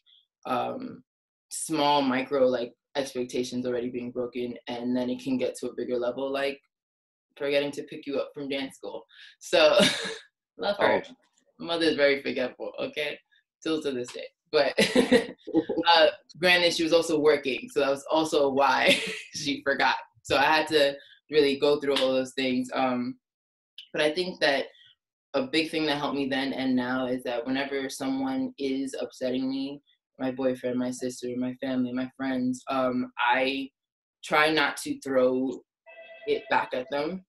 um, 0.45 1.03
small 1.51 2.03
micro 2.03 2.47
like 2.47 2.73
expectations 2.97 3.67
already 3.67 3.91
being 3.91 4.11
broken 4.11 4.55
and 4.69 4.97
then 4.97 5.11
it 5.11 5.23
can 5.23 5.37
get 5.37 5.55
to 5.55 5.69
a 5.69 5.75
bigger 5.77 5.99
level 5.99 6.33
like 6.33 6.59
forgetting 7.37 7.71
to 7.73 7.83
pick 7.85 8.07
you 8.07 8.19
up 8.19 8.31
from 8.35 8.49
dance 8.49 8.77
school. 8.77 9.05
So 9.39 9.79
love 10.59 10.77
her. 10.79 11.03
Oh. 11.07 11.65
mother 11.65 11.87
is 11.87 11.97
very 11.97 12.23
forgetful 12.23 12.73
okay? 12.81 13.19
Still 13.61 13.83
to 13.83 13.93
this 13.93 14.13
day. 14.13 14.27
But 14.53 14.75
uh, 15.95 16.07
granted 16.39 16.73
she 16.75 16.83
was 16.83 16.93
also 16.93 17.19
working 17.19 17.69
so 17.71 17.81
that 17.81 17.91
was 17.91 18.05
also 18.11 18.51
why 18.51 18.99
she 19.35 19.63
forgot. 19.65 19.97
So 20.23 20.37
i 20.37 20.43
had 20.43 20.67
to 20.69 20.95
really 21.31 21.59
go 21.59 21.79
through 21.79 21.97
all 21.97 22.13
those 22.13 22.33
things 22.35 22.69
um, 22.75 23.17
but 23.93 24.03
i 24.03 24.13
think 24.13 24.41
that 24.41 24.67
a 25.35 25.43
big 25.43 25.71
thing 25.71 25.85
that 25.87 25.99
helped 25.99 26.17
me 26.17 26.29
then 26.29 26.53
and 26.53 26.75
now 26.75 27.07
is 27.07 27.23
that 27.25 27.45
whenever 27.47 27.89
someone 27.89 28.53
is 28.59 28.95
upsetting 29.01 29.51
me 29.51 29.81
my 30.19 30.31
boyfriend, 30.31 30.79
my 30.79 30.91
sister, 30.91 31.29
my 31.37 31.55
family, 31.55 31.93
my 31.93 32.11
friends, 32.17 32.63
um, 32.71 33.13
I 33.19 33.69
try 34.25 34.51
not 34.51 34.77
to 34.79 34.99
throw 35.01 35.61
it 36.27 36.43
back 36.51 36.71
at 36.73 36.87
them. 36.91 37.25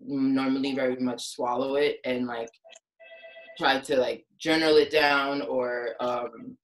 Normally 0.00 0.74
very 0.74 0.96
much 0.96 1.28
swallow 1.28 1.76
it 1.76 1.98
and 2.04 2.26
like 2.26 2.50
try 3.58 3.80
to 3.80 3.96
like 3.96 4.24
journal 4.38 4.76
it 4.76 4.90
down 4.90 5.42
or 5.42 5.94
um, 6.00 6.56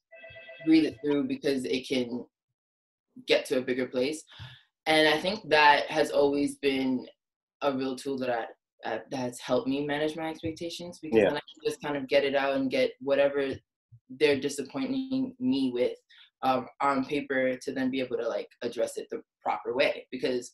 breathe 0.67 0.85
it 0.85 0.97
through 1.03 1.25
because 1.25 1.65
it 1.65 1.89
can 1.89 2.25
get 3.27 3.45
to 3.47 3.59
a 3.59 3.62
bigger 3.62 3.87
place. 3.87 4.23
And 4.87 5.09
I 5.09 5.19
think 5.19 5.49
that 5.49 5.87
has 5.87 6.11
always 6.11 6.57
been 6.57 7.07
a 7.62 7.73
real 7.73 7.97
tool 7.97 8.19
that 8.19 8.31
I 8.31 8.45
uh, 8.85 8.99
that's 9.12 9.41
helped 9.41 9.69
me 9.69 9.87
manage 9.87 10.17
my 10.17 10.29
expectations 10.29 10.99
because 11.01 11.19
yeah. 11.19 11.29
then 11.29 11.37
I 11.37 11.41
can 11.41 11.71
just 11.71 11.81
kind 11.81 11.97
of 11.97 12.09
get 12.09 12.25
it 12.25 12.35
out 12.35 12.57
and 12.57 12.69
get 12.69 12.91
whatever 13.01 13.51
they're 14.19 14.41
disappointing 14.41 15.35
me 15.39 15.71
with 15.73 15.97
um, 16.43 16.67
on 16.81 17.05
paper 17.05 17.57
to 17.57 17.73
then 17.73 17.91
be 17.91 18.01
able 18.01 18.17
to 18.17 18.29
like 18.29 18.49
address 18.62 18.97
it 18.97 19.07
the 19.11 19.23
proper 19.41 19.75
way 19.75 20.07
because 20.11 20.53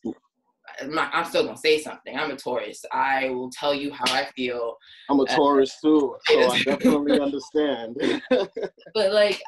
I'm, 0.81 0.93
not, 0.93 1.11
I'm 1.13 1.25
still 1.25 1.45
gonna 1.45 1.57
say 1.57 1.79
something. 1.81 2.17
I'm 2.17 2.31
a 2.31 2.35
Taurus. 2.35 2.83
I 2.91 3.29
will 3.29 3.49
tell 3.49 3.73
you 3.73 3.91
how 3.93 4.13
I 4.13 4.25
feel. 4.35 4.75
I'm 5.09 5.19
a 5.19 5.25
Taurus 5.25 5.77
too, 5.81 6.15
so 6.27 6.51
I 6.51 6.63
definitely 6.63 7.19
understand. 7.19 7.97
but 8.93 9.13
like, 9.13 9.41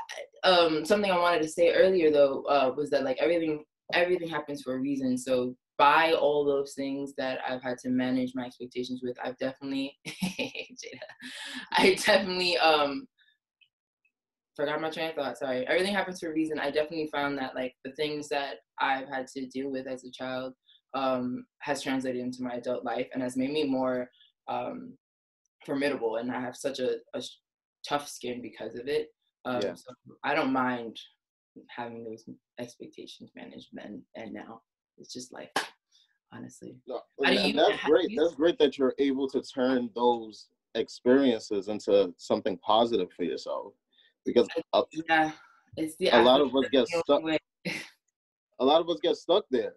um, 0.44 0.86
something 0.86 1.12
I 1.12 1.20
wanted 1.20 1.42
to 1.44 1.50
say 1.50 1.74
earlier 1.74 2.12
though 2.12 2.44
uh, 2.44 2.74
was 2.76 2.90
that 2.92 3.04
like 3.04 3.18
everything 3.20 3.64
everything 3.94 4.30
happens 4.30 4.62
for 4.62 4.76
a 4.76 4.80
reason. 4.80 5.18
So 5.18 5.56
by 5.78 6.14
all 6.14 6.46
those 6.46 6.74
things 6.74 7.14
that 7.18 7.40
I've 7.48 7.64
had 7.64 7.78
to 7.80 7.90
manage 7.90 8.34
my 8.36 8.46
expectations 8.46 9.02
with, 9.04 9.18
I've 9.24 9.38
definitely, 9.38 9.98
Jada, 10.08 10.76
I 11.72 11.96
definitely 11.96 12.58
um 12.58 13.08
forgot 14.56 14.82
my 14.82 14.90
train 14.90 15.10
of 15.10 15.16
thought. 15.16 15.38
Sorry. 15.38 15.66
Everything 15.68 15.94
happens 15.94 16.20
for 16.20 16.30
a 16.30 16.34
reason. 16.34 16.60
I 16.60 16.72
definitely 16.72 17.10
found 17.12 17.38
that 17.38 17.56
like 17.56 17.74
the 17.84 17.92
things 17.94 18.28
that 18.30 18.58
I've 18.80 19.08
had 19.08 19.28
to 19.36 19.48
deal 19.48 19.72
with 19.72 19.88
as 19.88 20.04
a 20.04 20.12
child 20.12 20.54
um, 20.94 21.46
has 21.60 21.82
translated 21.82 22.22
into 22.22 22.44
my 22.44 22.56
adult 22.56 22.84
life 22.84 23.08
and 23.14 23.22
has 23.22 23.38
made 23.38 23.52
me 23.52 23.64
more 23.64 24.10
um, 24.48 24.94
formidable. 25.66 26.18
And 26.18 26.32
I 26.32 26.40
have 26.40 26.56
such 26.56 26.80
a, 26.80 26.98
a 27.14 27.22
tough 27.88 28.08
skin 28.08 28.42
because 28.42 28.76
of 28.76 28.88
it. 28.88 29.10
Um, 29.46 29.62
yeah. 29.62 29.74
So 29.76 29.94
I 30.24 30.36
don't 30.36 30.54
mind 30.54 30.98
having 31.70 32.04
those 32.04 32.26
expectations 32.60 33.32
managed 33.36 33.70
then 33.74 34.02
and 34.16 34.34
now. 34.34 34.62
It's 34.98 35.14
just 35.14 35.34
life, 35.34 35.50
honestly. 36.34 36.76
No, 36.88 37.02
and 37.26 37.58
that's 37.58 37.84
great. 37.84 38.12
That's 38.16 38.36
great 38.36 38.60
that 38.60 38.78
you're 38.78 38.94
able 39.00 39.28
to 39.30 39.42
turn 39.42 39.90
those 39.96 40.48
experiences 40.76 41.68
into 41.68 42.14
something 42.18 42.58
positive 42.60 43.10
for 43.16 43.24
yourself 43.24 43.74
because 44.26 44.48
a, 44.74 44.84
yeah, 45.10 45.32
it's 45.78 45.96
the 45.98 46.10
a 46.10 46.22
lot 46.22 46.42
of 46.42 46.56
us 46.56 46.66
get 46.72 46.88
stuck. 46.88 47.22
a 48.60 48.66
lot 48.66 48.82
of 48.82 48.90
us 48.90 49.00
get 49.02 49.16
stuck 49.16 49.46
there. 49.50 49.74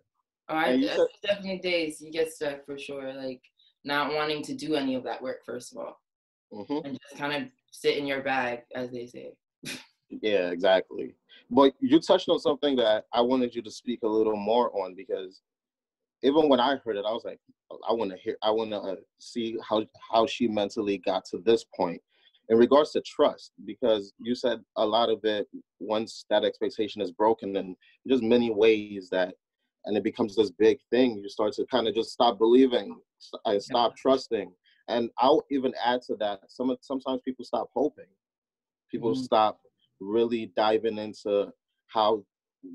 All 0.48 0.56
right, 0.56 0.82
said, 0.84 1.06
definitely 1.22 1.58
days 1.58 2.00
you 2.00 2.10
get 2.10 2.32
stuck 2.32 2.64
for 2.66 2.78
sure. 2.78 3.12
Like 3.14 3.40
not 3.84 4.12
wanting 4.12 4.42
to 4.42 4.54
do 4.54 4.74
any 4.74 4.94
of 4.94 5.04
that 5.04 5.22
work 5.22 5.44
first 5.44 5.72
of 5.72 5.78
all, 5.78 6.00
mm-hmm. 6.52 6.86
and 6.86 6.98
just 7.00 7.16
kind 7.16 7.42
of 7.44 7.48
sit 7.70 7.96
in 7.96 8.06
your 8.06 8.22
bag, 8.22 8.60
as 8.74 8.90
they 8.90 9.06
say. 9.06 9.32
yeah, 10.10 10.50
exactly. 10.50 11.14
But 11.50 11.74
you 11.80 12.00
touched 12.00 12.28
on 12.28 12.38
something 12.38 12.76
that 12.76 13.04
I 13.12 13.20
wanted 13.20 13.54
you 13.54 13.62
to 13.62 13.70
speak 13.70 14.00
a 14.02 14.08
little 14.08 14.36
more 14.36 14.70
on 14.82 14.94
because 14.94 15.40
even 16.22 16.48
when 16.48 16.60
I 16.60 16.76
heard 16.84 16.96
it, 16.96 17.04
I 17.06 17.12
was 17.12 17.24
like, 17.24 17.40
I 17.88 17.92
want 17.92 18.10
to 18.10 18.16
hear, 18.16 18.36
I 18.42 18.50
want 18.50 18.70
to 18.70 18.78
uh, 18.78 18.96
see 19.18 19.56
how 19.66 19.84
how 20.12 20.26
she 20.26 20.48
mentally 20.48 20.98
got 20.98 21.24
to 21.26 21.38
this 21.38 21.64
point 21.74 22.00
in 22.48 22.58
regards 22.58 22.92
to 22.92 23.00
trust 23.00 23.52
because 23.64 24.12
you 24.18 24.34
said 24.34 24.60
a 24.76 24.84
lot 24.84 25.08
of 25.08 25.24
it 25.24 25.46
once 25.80 26.26
that 26.28 26.44
expectation 26.44 27.00
is 27.00 27.10
broken 27.10 27.56
and 27.56 27.74
just 28.06 28.22
many 28.22 28.50
ways 28.50 29.08
that 29.10 29.34
and 29.86 29.96
it 29.96 30.02
becomes 30.02 30.36
this 30.36 30.50
big 30.50 30.78
thing 30.90 31.18
you 31.22 31.28
start 31.28 31.52
to 31.54 31.66
kind 31.66 31.88
of 31.88 31.94
just 31.94 32.10
stop 32.10 32.38
believing 32.38 32.96
I 33.46 33.58
stop 33.58 33.92
yeah. 33.92 34.02
trusting. 34.02 34.52
And 34.88 35.10
i'll 35.18 35.44
even 35.50 35.72
add 35.82 36.02
to 36.08 36.16
that 36.16 36.40
some 36.48 36.76
sometimes 36.80 37.20
people 37.24 37.44
stop 37.44 37.70
hoping. 37.74 38.10
People 38.90 39.12
mm-hmm. 39.12 39.22
stop 39.22 39.60
really 40.00 40.52
diving 40.56 40.98
into 40.98 41.50
how 41.86 42.22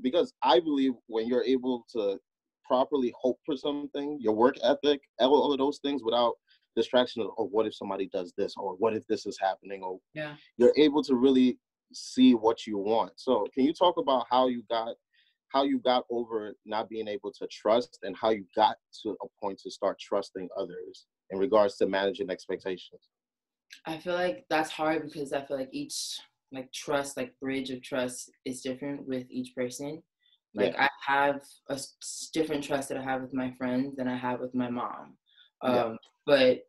because 0.02 0.32
i 0.42 0.58
believe 0.58 0.92
when 1.06 1.26
you're 1.26 1.44
able 1.44 1.84
to 1.92 2.18
properly 2.64 3.12
hope 3.20 3.38
for 3.44 3.56
something 3.56 4.16
your 4.20 4.34
work 4.34 4.56
ethic 4.62 5.00
all 5.18 5.52
of 5.52 5.58
those 5.58 5.78
things 5.82 6.02
without 6.04 6.34
distraction 6.76 7.22
of, 7.22 7.28
oh, 7.38 7.46
what 7.46 7.66
if 7.66 7.74
somebody 7.74 8.08
does 8.12 8.32
this? 8.36 8.54
Or 8.56 8.74
what 8.74 8.94
if 8.94 9.06
this 9.06 9.26
is 9.26 9.38
happening? 9.40 9.82
Or 9.82 9.98
yeah. 10.14 10.34
you're 10.56 10.72
able 10.76 11.02
to 11.04 11.14
really 11.14 11.58
see 11.92 12.34
what 12.34 12.66
you 12.66 12.78
want. 12.78 13.12
So 13.16 13.46
can 13.52 13.64
you 13.64 13.72
talk 13.72 13.96
about 13.96 14.26
how 14.30 14.48
you 14.48 14.62
got 14.70 14.94
how 15.50 15.64
you 15.64 15.78
got 15.80 16.04
over 16.10 16.54
not 16.64 16.88
being 16.88 17.08
able 17.08 17.32
to 17.32 17.46
trust 17.48 17.98
and 18.02 18.16
how 18.16 18.30
you 18.30 18.44
got 18.54 18.76
to 19.02 19.10
a 19.22 19.26
point 19.42 19.58
to 19.58 19.70
start 19.70 19.98
trusting 19.98 20.48
others 20.56 21.06
in 21.30 21.38
regards 21.38 21.76
to 21.76 21.86
managing 21.86 22.30
expectations 22.30 23.10
i 23.86 23.96
feel 23.96 24.14
like 24.14 24.44
that's 24.50 24.70
hard 24.70 25.02
because 25.04 25.32
i 25.32 25.44
feel 25.44 25.58
like 25.58 25.70
each 25.72 26.18
like 26.52 26.70
trust 26.72 27.16
like 27.16 27.32
bridge 27.40 27.70
of 27.70 27.82
trust 27.82 28.30
is 28.44 28.60
different 28.60 29.06
with 29.06 29.24
each 29.30 29.54
person 29.54 30.02
like 30.54 30.72
yeah. 30.72 30.84
i 30.84 31.12
have 31.12 31.40
a 31.68 31.78
different 32.34 32.64
trust 32.64 32.88
that 32.88 32.98
i 32.98 33.02
have 33.02 33.22
with 33.22 33.32
my 33.32 33.52
friends 33.52 33.94
than 33.96 34.08
i 34.08 34.16
have 34.16 34.40
with 34.40 34.54
my 34.54 34.68
mom 34.68 35.16
um, 35.62 35.74
yeah. 35.74 35.94
But 36.26 36.60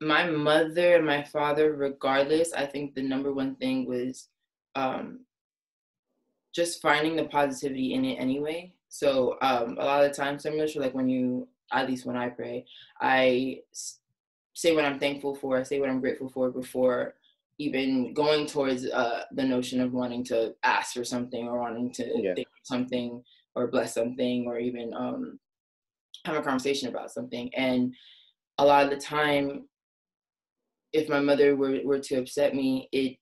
my 0.00 0.28
mother 0.30 0.96
and 0.96 1.06
my 1.06 1.22
father, 1.24 1.74
regardless, 1.74 2.52
I 2.52 2.66
think 2.66 2.94
the 2.94 3.02
number 3.02 3.32
one 3.32 3.56
thing 3.56 3.86
was 3.86 4.28
um, 4.74 5.24
just 6.54 6.82
finding 6.82 7.16
the 7.16 7.24
positivity 7.24 7.94
in 7.94 8.04
it 8.04 8.16
anyway. 8.16 8.72
So 8.88 9.36
um, 9.42 9.76
a 9.78 9.84
lot 9.84 10.04
of 10.04 10.10
the 10.10 10.16
times, 10.16 10.46
I'm 10.46 10.56
not 10.56 10.70
sure, 10.70 10.82
like 10.82 10.94
when 10.94 11.08
you, 11.08 11.46
at 11.72 11.88
least 11.88 12.06
when 12.06 12.16
I 12.16 12.28
pray, 12.28 12.64
I 13.00 13.60
say 14.54 14.74
what 14.74 14.84
I'm 14.84 14.98
thankful 14.98 15.34
for, 15.34 15.58
I 15.58 15.62
say 15.62 15.78
what 15.78 15.90
I'm 15.90 16.00
grateful 16.00 16.28
for 16.28 16.50
before 16.50 17.14
even 17.58 18.14
going 18.14 18.46
towards 18.46 18.86
uh, 18.86 19.24
the 19.32 19.42
notion 19.42 19.80
of 19.80 19.92
wanting 19.92 20.24
to 20.24 20.54
ask 20.62 20.94
for 20.94 21.04
something 21.04 21.48
or 21.48 21.60
wanting 21.60 21.92
to 21.92 22.08
yeah. 22.16 22.34
think 22.34 22.48
something 22.62 23.22
or 23.54 23.66
bless 23.66 23.94
something 23.94 24.46
or 24.46 24.58
even 24.58 24.94
um, 24.94 25.38
have 26.24 26.36
a 26.36 26.42
conversation 26.42 26.88
about 26.88 27.10
something. 27.10 27.52
And 27.54 27.94
a 28.58 28.64
lot 28.64 28.84
of 28.84 28.90
the 28.90 28.96
time, 28.96 29.68
if 30.92 31.08
my 31.08 31.20
mother 31.20 31.56
were, 31.56 31.80
were 31.84 31.98
to 31.98 32.16
upset 32.16 32.54
me, 32.54 32.88
it 32.92 33.16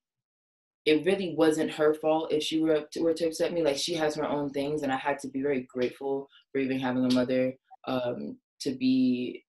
it 0.87 1.05
really 1.05 1.35
wasn't 1.35 1.69
her 1.69 1.93
fault 1.93 2.31
if 2.31 2.41
she 2.41 2.61
were 2.61 2.85
to, 2.93 3.01
were 3.01 3.13
to 3.13 3.27
upset 3.27 3.51
me. 3.51 3.61
Like 3.61 3.75
she 3.75 3.93
has 3.95 4.15
her 4.15 4.25
own 4.25 4.49
things, 4.51 4.83
and 4.83 4.91
I 4.91 4.95
had 4.95 5.19
to 5.19 5.27
be 5.27 5.41
very 5.41 5.67
grateful 5.71 6.29
for 6.51 6.59
even 6.59 6.79
having 6.79 7.03
a 7.05 7.13
mother 7.13 7.53
um, 7.87 8.37
to 8.61 8.71
be 8.71 9.43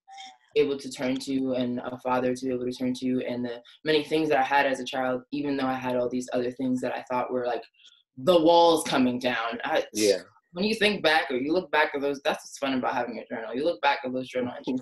able 0.57 0.77
to 0.77 0.91
turn 0.91 1.15
to 1.15 1.53
and 1.53 1.79
a 1.79 1.97
father 1.99 2.35
to 2.35 2.45
be 2.45 2.51
able 2.53 2.65
to 2.65 2.73
turn 2.73 2.93
to 2.93 3.23
and 3.25 3.45
the 3.45 3.61
many 3.85 4.03
things 4.03 4.27
that 4.27 4.39
I 4.39 4.43
had 4.43 4.65
as 4.65 4.81
a 4.81 4.85
child, 4.85 5.21
even 5.31 5.55
though 5.55 5.67
I 5.67 5.75
had 5.75 5.95
all 5.95 6.09
these 6.09 6.27
other 6.33 6.51
things 6.51 6.81
that 6.81 6.93
I 6.93 7.05
thought 7.09 7.31
were 7.31 7.45
like 7.45 7.63
the 8.17 8.37
walls 8.37 8.83
coming 8.83 9.17
down. 9.17 9.59
I, 9.63 9.85
yeah. 9.93 10.17
When 10.51 10.65
you 10.65 10.75
think 10.75 11.03
back 11.03 11.31
or 11.31 11.37
you 11.37 11.53
look 11.53 11.71
back 11.71 11.91
at 11.93 12.01
those, 12.01 12.19
that's 12.25 12.43
what's 12.43 12.57
fun 12.57 12.73
about 12.73 12.95
having 12.95 13.19
a 13.19 13.33
journal. 13.33 13.55
You 13.55 13.63
look 13.63 13.79
back 13.81 13.99
at 14.03 14.11
those 14.11 14.27
journal 14.27 14.51
entries 14.57 14.81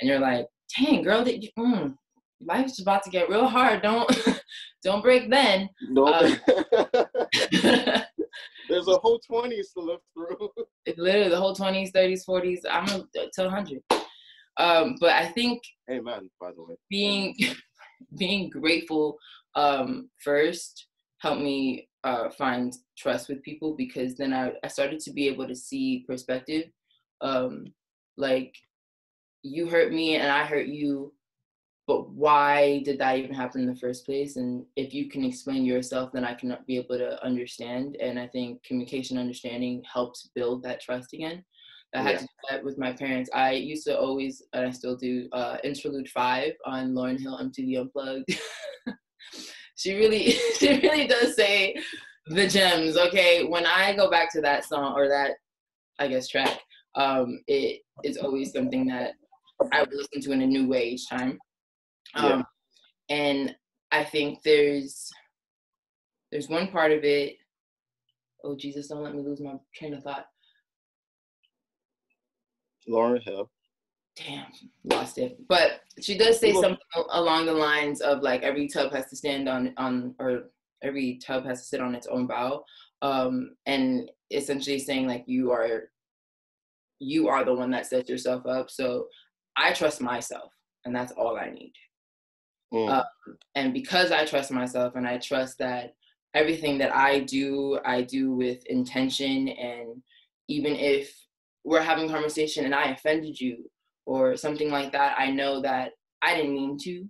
and 0.00 0.10
you're 0.10 0.18
like, 0.18 0.46
dang, 0.76 1.04
girl, 1.04 1.24
did 1.24 1.42
you, 1.42 1.50
mm, 1.58 1.94
life's 2.40 2.80
about 2.80 3.02
to 3.04 3.10
get 3.10 3.28
real 3.28 3.46
hard. 3.46 3.82
Don't, 3.82 4.10
don't 4.84 5.02
break 5.02 5.30
then. 5.30 5.68
No. 5.88 6.06
Um, 6.06 6.36
There's 8.68 8.88
a 8.88 8.98
whole 8.98 9.20
20s 9.30 9.72
to 9.74 9.80
live 9.80 10.00
through. 10.12 10.50
literally 10.96 11.28
the 11.28 11.36
whole 11.36 11.54
20s, 11.54 11.92
30s, 11.92 12.22
40s. 12.28 12.60
I'm 12.70 12.88
a, 12.88 13.04
till 13.34 13.44
100. 13.46 13.82
Um, 14.58 14.96
but 15.00 15.10
I 15.10 15.26
think 15.26 15.62
Amen, 15.90 16.30
by 16.40 16.50
the 16.52 16.62
way. 16.62 16.76
Being 16.90 17.36
being 18.18 18.50
grateful 18.50 19.16
um, 19.54 20.10
first 20.22 20.88
helped 21.20 21.40
me 21.40 21.88
uh, 22.04 22.28
find 22.30 22.74
trust 22.98 23.28
with 23.28 23.42
people 23.42 23.74
because 23.76 24.16
then 24.16 24.32
I, 24.32 24.52
I 24.62 24.68
started 24.68 25.00
to 25.00 25.12
be 25.12 25.28
able 25.28 25.46
to 25.48 25.56
see 25.56 26.04
perspective. 26.06 26.64
Um, 27.20 27.66
like 28.16 28.54
you 29.42 29.68
hurt 29.68 29.92
me 29.92 30.16
and 30.16 30.30
I 30.30 30.44
hurt 30.44 30.66
you, 30.66 31.12
but 31.86 32.10
why 32.10 32.82
did 32.84 32.98
that 32.98 33.18
even 33.18 33.32
happen 33.32 33.60
in 33.60 33.68
the 33.68 33.80
first 33.80 34.04
place? 34.04 34.36
And 34.36 34.64
if 34.74 34.92
you 34.92 35.08
can 35.08 35.24
explain 35.24 35.64
yourself, 35.64 36.10
then 36.12 36.24
I 36.24 36.34
can 36.34 36.56
be 36.66 36.78
able 36.78 36.98
to 36.98 37.22
understand. 37.24 37.96
And 38.00 38.18
I 38.18 38.26
think 38.26 38.62
communication 38.64 39.18
understanding 39.18 39.84
helps 39.92 40.30
build 40.34 40.64
that 40.64 40.80
trust 40.80 41.12
again. 41.12 41.44
I 41.94 42.02
had 42.02 42.12
yeah. 42.12 42.18
to 42.18 42.24
do 42.24 42.28
that 42.50 42.64
with 42.64 42.76
my 42.76 42.92
parents. 42.92 43.30
I 43.32 43.52
used 43.52 43.86
to 43.86 43.96
always, 43.96 44.42
and 44.52 44.66
I 44.66 44.70
still 44.70 44.96
do, 44.96 45.28
uh, 45.32 45.58
Interlude 45.62 46.08
Five 46.08 46.52
on 46.64 46.92
Lauryn 46.92 47.20
Hill 47.20 47.38
MTV 47.38 47.80
Unplugged. 47.80 48.36
she 49.76 49.94
really, 49.94 50.30
she 50.58 50.80
really 50.80 51.06
does 51.06 51.36
say 51.36 51.76
the 52.26 52.48
gems. 52.48 52.96
Okay, 52.96 53.44
when 53.44 53.64
I 53.64 53.94
go 53.94 54.10
back 54.10 54.32
to 54.32 54.40
that 54.40 54.64
song 54.64 54.94
or 54.96 55.08
that, 55.08 55.34
I 56.00 56.08
guess 56.08 56.26
track, 56.26 56.60
um, 56.96 57.40
it 57.46 57.82
is 58.02 58.16
always 58.16 58.52
something 58.52 58.86
that 58.88 59.12
I 59.72 59.80
would 59.80 59.94
listen 59.94 60.20
to 60.20 60.32
in 60.32 60.42
a 60.42 60.46
new 60.46 60.68
way 60.68 60.88
each 60.88 61.08
time. 61.08 61.38
Um, 62.14 62.24
yeah. 62.24 62.42
And 63.16 63.56
I 63.92 64.04
think 64.04 64.42
there's 64.42 65.10
there's 66.30 66.48
one 66.48 66.68
part 66.68 66.92
of 66.92 67.04
it. 67.04 67.36
Oh 68.44 68.56
Jesus, 68.56 68.88
don't 68.88 69.02
let 69.02 69.14
me 69.14 69.22
lose 69.22 69.40
my 69.40 69.54
train 69.74 69.94
of 69.94 70.02
thought. 70.02 70.26
Lauryn 72.88 73.22
Hill. 73.22 73.50
Damn, 74.16 74.46
lost 74.84 75.18
it. 75.18 75.38
But 75.48 75.80
she 76.00 76.16
does 76.16 76.40
say 76.40 76.52
something 76.52 76.78
along 77.10 77.46
the 77.46 77.52
lines 77.52 78.00
of 78.00 78.22
like 78.22 78.42
every 78.42 78.68
tub 78.68 78.92
has 78.92 79.06
to 79.10 79.16
stand 79.16 79.48
on 79.48 79.74
on 79.76 80.14
or 80.18 80.50
every 80.82 81.18
tub 81.24 81.44
has 81.44 81.60
to 81.60 81.66
sit 81.66 81.80
on 81.80 81.94
its 81.94 82.06
own 82.06 82.26
bow. 82.26 82.64
Um, 83.02 83.56
and 83.66 84.10
essentially 84.30 84.78
saying 84.78 85.06
like 85.06 85.24
you 85.26 85.52
are 85.52 85.90
you 86.98 87.28
are 87.28 87.44
the 87.44 87.54
one 87.54 87.70
that 87.70 87.86
sets 87.86 88.08
yourself 88.08 88.46
up. 88.46 88.70
So 88.70 89.06
I 89.56 89.72
trust 89.72 90.00
myself, 90.00 90.50
and 90.84 90.94
that's 90.94 91.12
all 91.12 91.36
I 91.36 91.50
need. 91.50 91.72
Mm. 92.72 92.90
Uh, 92.90 93.04
and 93.54 93.72
because 93.72 94.12
I 94.12 94.24
trust 94.24 94.50
myself, 94.50 94.94
and 94.96 95.06
I 95.06 95.18
trust 95.18 95.58
that 95.58 95.94
everything 96.34 96.78
that 96.78 96.94
I 96.94 97.20
do, 97.20 97.78
I 97.84 98.02
do 98.02 98.32
with 98.32 98.64
intention, 98.66 99.48
and 99.48 100.02
even 100.48 100.74
if 100.76 101.14
we're 101.64 101.82
having 101.82 102.08
conversation 102.08 102.64
and 102.64 102.74
I 102.74 102.90
offended 102.90 103.40
you 103.40 103.68
or 104.06 104.36
something 104.36 104.70
like 104.70 104.92
that, 104.92 105.16
I 105.18 105.30
know 105.30 105.60
that 105.62 105.92
I 106.22 106.34
didn't 106.34 106.54
mean 106.54 106.78
to 106.82 107.06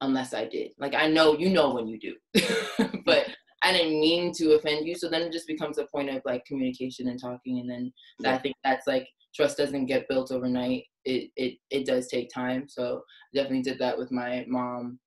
unless 0.00 0.34
I 0.34 0.46
did. 0.46 0.72
Like 0.78 0.94
I 0.94 1.08
know 1.08 1.36
you 1.36 1.50
know 1.50 1.74
when 1.74 1.86
you 1.86 1.98
do. 1.98 2.14
but 3.04 3.26
I 3.62 3.72
didn't 3.72 4.00
mean 4.00 4.32
to 4.34 4.52
offend 4.52 4.86
you. 4.86 4.94
So 4.94 5.08
then 5.08 5.22
it 5.22 5.32
just 5.32 5.46
becomes 5.46 5.78
a 5.78 5.86
point 5.86 6.10
of 6.10 6.22
like 6.24 6.44
communication 6.46 7.08
and 7.08 7.20
talking 7.20 7.58
and 7.58 7.68
then 7.68 7.92
yeah. 8.20 8.34
I 8.34 8.38
think 8.38 8.56
that's 8.64 8.86
like 8.86 9.08
trust 9.34 9.58
doesn't 9.58 9.86
get 9.86 10.08
built 10.08 10.32
overnight. 10.32 10.84
It 11.08 11.30
it 11.36 11.58
it 11.70 11.86
does 11.86 12.08
take 12.08 12.28
time. 12.32 12.68
So 12.68 13.02
I 13.32 13.36
definitely 13.36 13.62
did 13.62 13.78
that 13.78 13.98
with 13.98 14.12
my 14.12 14.44
mom 14.48 14.98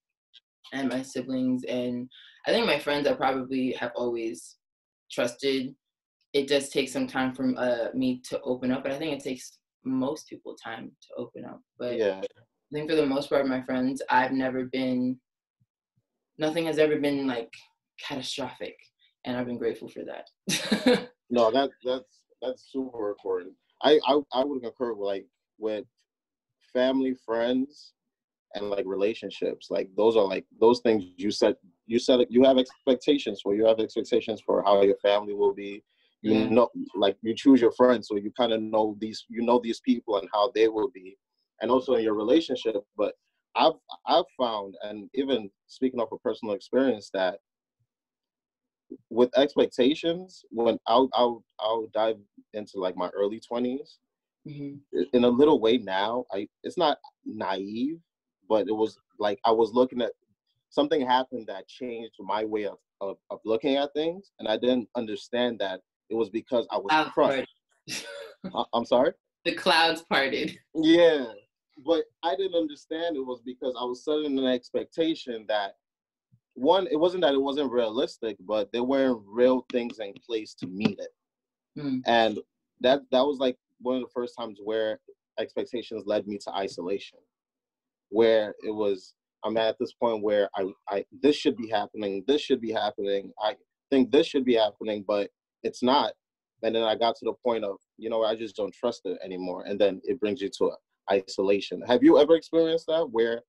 and 0.72 0.88
my 0.88 1.02
siblings 1.02 1.64
and 1.64 2.08
I 2.46 2.50
think 2.50 2.66
my 2.66 2.78
friends 2.78 3.06
I 3.06 3.12
probably 3.12 3.72
have 3.72 3.92
always 3.94 4.56
trusted 5.10 5.74
it 6.32 6.48
does 6.48 6.68
take 6.70 6.88
some 6.88 7.06
time 7.06 7.34
for 7.34 7.52
uh, 7.58 7.88
me 7.94 8.20
to 8.28 8.40
open 8.42 8.72
up, 8.72 8.82
but 8.82 8.92
I 8.92 8.98
think 8.98 9.12
it 9.12 9.22
takes 9.22 9.58
most 9.84 10.28
people 10.28 10.56
time 10.62 10.90
to 11.02 11.08
open 11.22 11.44
up. 11.44 11.60
But 11.78 11.98
yeah, 11.98 12.20
I 12.20 12.72
think 12.72 12.88
for 12.88 12.96
the 12.96 13.06
most 13.06 13.28
part, 13.28 13.46
my 13.46 13.62
friends, 13.62 14.02
I've 14.08 14.32
never 14.32 14.64
been. 14.64 15.18
Nothing 16.38 16.66
has 16.66 16.78
ever 16.78 16.98
been 16.98 17.26
like 17.26 17.52
catastrophic, 18.02 18.76
and 19.24 19.36
I've 19.36 19.46
been 19.46 19.58
grateful 19.58 19.88
for 19.88 20.02
that. 20.04 21.10
no, 21.30 21.50
that 21.50 21.70
that's 21.84 22.22
that's 22.40 22.72
super 22.72 23.10
important. 23.10 23.54
I 23.82 24.00
I, 24.06 24.20
I 24.32 24.44
would 24.44 24.62
concur 24.62 24.94
with 24.94 25.06
like 25.06 25.26
with 25.62 25.86
family, 26.74 27.14
friends, 27.24 27.94
and 28.54 28.68
like 28.68 28.84
relationships. 28.86 29.68
Like 29.70 29.88
those 29.96 30.16
are 30.16 30.26
like 30.26 30.44
those 30.60 30.80
things 30.80 31.04
you 31.16 31.30
set 31.30 31.56
you 31.86 31.98
set 31.98 32.30
you 32.30 32.44
have 32.44 32.58
expectations 32.58 33.40
for. 33.42 33.54
You 33.54 33.64
have 33.66 33.80
expectations 33.80 34.42
for 34.44 34.62
how 34.62 34.82
your 34.82 34.98
family 35.02 35.32
will 35.32 35.54
be 35.54 35.82
you 36.22 36.34
yeah. 36.34 36.48
know 36.48 36.68
like 36.94 37.16
you 37.22 37.34
choose 37.34 37.60
your 37.60 37.72
friends 37.72 38.08
so 38.08 38.16
you 38.16 38.32
kind 38.36 38.52
of 38.52 38.62
know 38.62 38.96
these 39.00 39.24
you 39.28 39.42
know 39.42 39.60
these 39.62 39.80
people 39.80 40.16
and 40.18 40.28
how 40.32 40.50
they 40.54 40.68
will 40.68 40.88
be 40.94 41.18
and 41.60 41.70
also 41.70 41.94
in 41.94 42.04
your 42.04 42.14
relationship 42.14 42.76
but 42.96 43.14
i've 43.56 43.74
i've 44.06 44.24
found 44.38 44.74
and 44.82 45.10
even 45.14 45.50
speaking 45.66 46.00
of 46.00 46.08
a 46.12 46.18
personal 46.18 46.54
experience 46.54 47.10
that 47.12 47.38
with 49.10 49.36
expectations 49.36 50.44
when 50.50 50.78
i'll 50.86 51.08
i'll, 51.14 51.44
I'll 51.58 51.88
dive 51.92 52.16
into 52.54 52.78
like 52.78 52.96
my 52.96 53.08
early 53.08 53.40
20s 53.40 53.96
mm-hmm. 54.46 55.00
in 55.12 55.24
a 55.24 55.28
little 55.28 55.60
way 55.60 55.78
now 55.78 56.24
i 56.32 56.46
it's 56.62 56.78
not 56.78 56.98
naive 57.24 57.98
but 58.48 58.68
it 58.68 58.74
was 58.74 58.98
like 59.18 59.38
i 59.44 59.50
was 59.50 59.72
looking 59.72 60.02
at 60.02 60.12
something 60.70 61.06
happened 61.06 61.46
that 61.46 61.68
changed 61.68 62.14
my 62.18 62.44
way 62.44 62.64
of, 62.64 62.78
of, 63.00 63.16
of 63.30 63.38
looking 63.44 63.76
at 63.76 63.92
things 63.94 64.32
and 64.38 64.48
i 64.48 64.56
didn't 64.56 64.88
understand 64.96 65.58
that 65.58 65.80
it 66.12 66.16
was 66.16 66.28
because 66.28 66.66
I 66.70 66.76
was 66.76 66.86
clouds 66.90 67.10
crushed. 67.10 68.06
I'm 68.74 68.84
sorry? 68.84 69.12
The 69.44 69.54
clouds 69.54 70.04
parted. 70.08 70.56
Yeah. 70.74 71.24
But 71.84 72.04
I 72.22 72.36
didn't 72.36 72.54
understand 72.54 73.16
it 73.16 73.26
was 73.26 73.40
because 73.44 73.74
I 73.80 73.84
was 73.84 74.04
setting 74.04 74.38
an 74.38 74.46
expectation 74.46 75.46
that 75.48 75.72
one, 76.54 76.86
it 76.88 77.00
wasn't 77.00 77.22
that 77.22 77.32
it 77.32 77.40
wasn't 77.40 77.72
realistic, 77.72 78.36
but 78.40 78.70
there 78.72 78.84
weren't 78.84 79.22
real 79.26 79.64
things 79.72 79.98
in 80.00 80.12
place 80.24 80.54
to 80.56 80.66
meet 80.66 80.98
it. 80.98 81.80
Mm. 81.80 82.02
And 82.04 82.38
that 82.82 83.00
that 83.10 83.22
was 83.22 83.38
like 83.38 83.56
one 83.82 83.96
of 83.96 84.02
the 84.02 84.08
first 84.14 84.34
times 84.38 84.58
where 84.62 84.98
expectations 85.38 86.04
led 86.06 86.26
me 86.26 86.38
to 86.38 86.54
isolation. 86.54 87.18
Where 88.08 88.54
it 88.62 88.70
was 88.70 89.14
I'm 89.44 89.56
at 89.56 89.76
this 89.78 89.92
point 89.92 90.22
where 90.22 90.48
I, 90.56 90.66
I 90.88 91.04
this 91.22 91.36
should 91.36 91.56
be 91.56 91.68
happening, 91.68 92.24
this 92.26 92.40
should 92.40 92.60
be 92.60 92.72
happening. 92.72 93.32
I 93.42 93.56
think 93.90 94.10
this 94.10 94.26
should 94.26 94.44
be 94.44 94.54
happening, 94.54 95.04
but 95.06 95.30
it's 95.62 95.82
not 95.82 96.12
and 96.62 96.74
then 96.74 96.82
i 96.82 96.94
got 96.94 97.14
to 97.16 97.24
the 97.24 97.32
point 97.44 97.64
of 97.64 97.76
you 97.98 98.08
know 98.08 98.22
i 98.22 98.34
just 98.34 98.56
don't 98.56 98.74
trust 98.74 99.02
it 99.04 99.18
anymore 99.24 99.64
and 99.66 99.80
then 99.80 100.00
it 100.04 100.18
brings 100.20 100.40
you 100.40 100.48
to 100.48 100.70
isolation 101.10 101.82
have 101.86 102.02
you 102.02 102.18
ever 102.18 102.36
experienced 102.36 102.86
that 102.86 103.06
where 103.10 103.42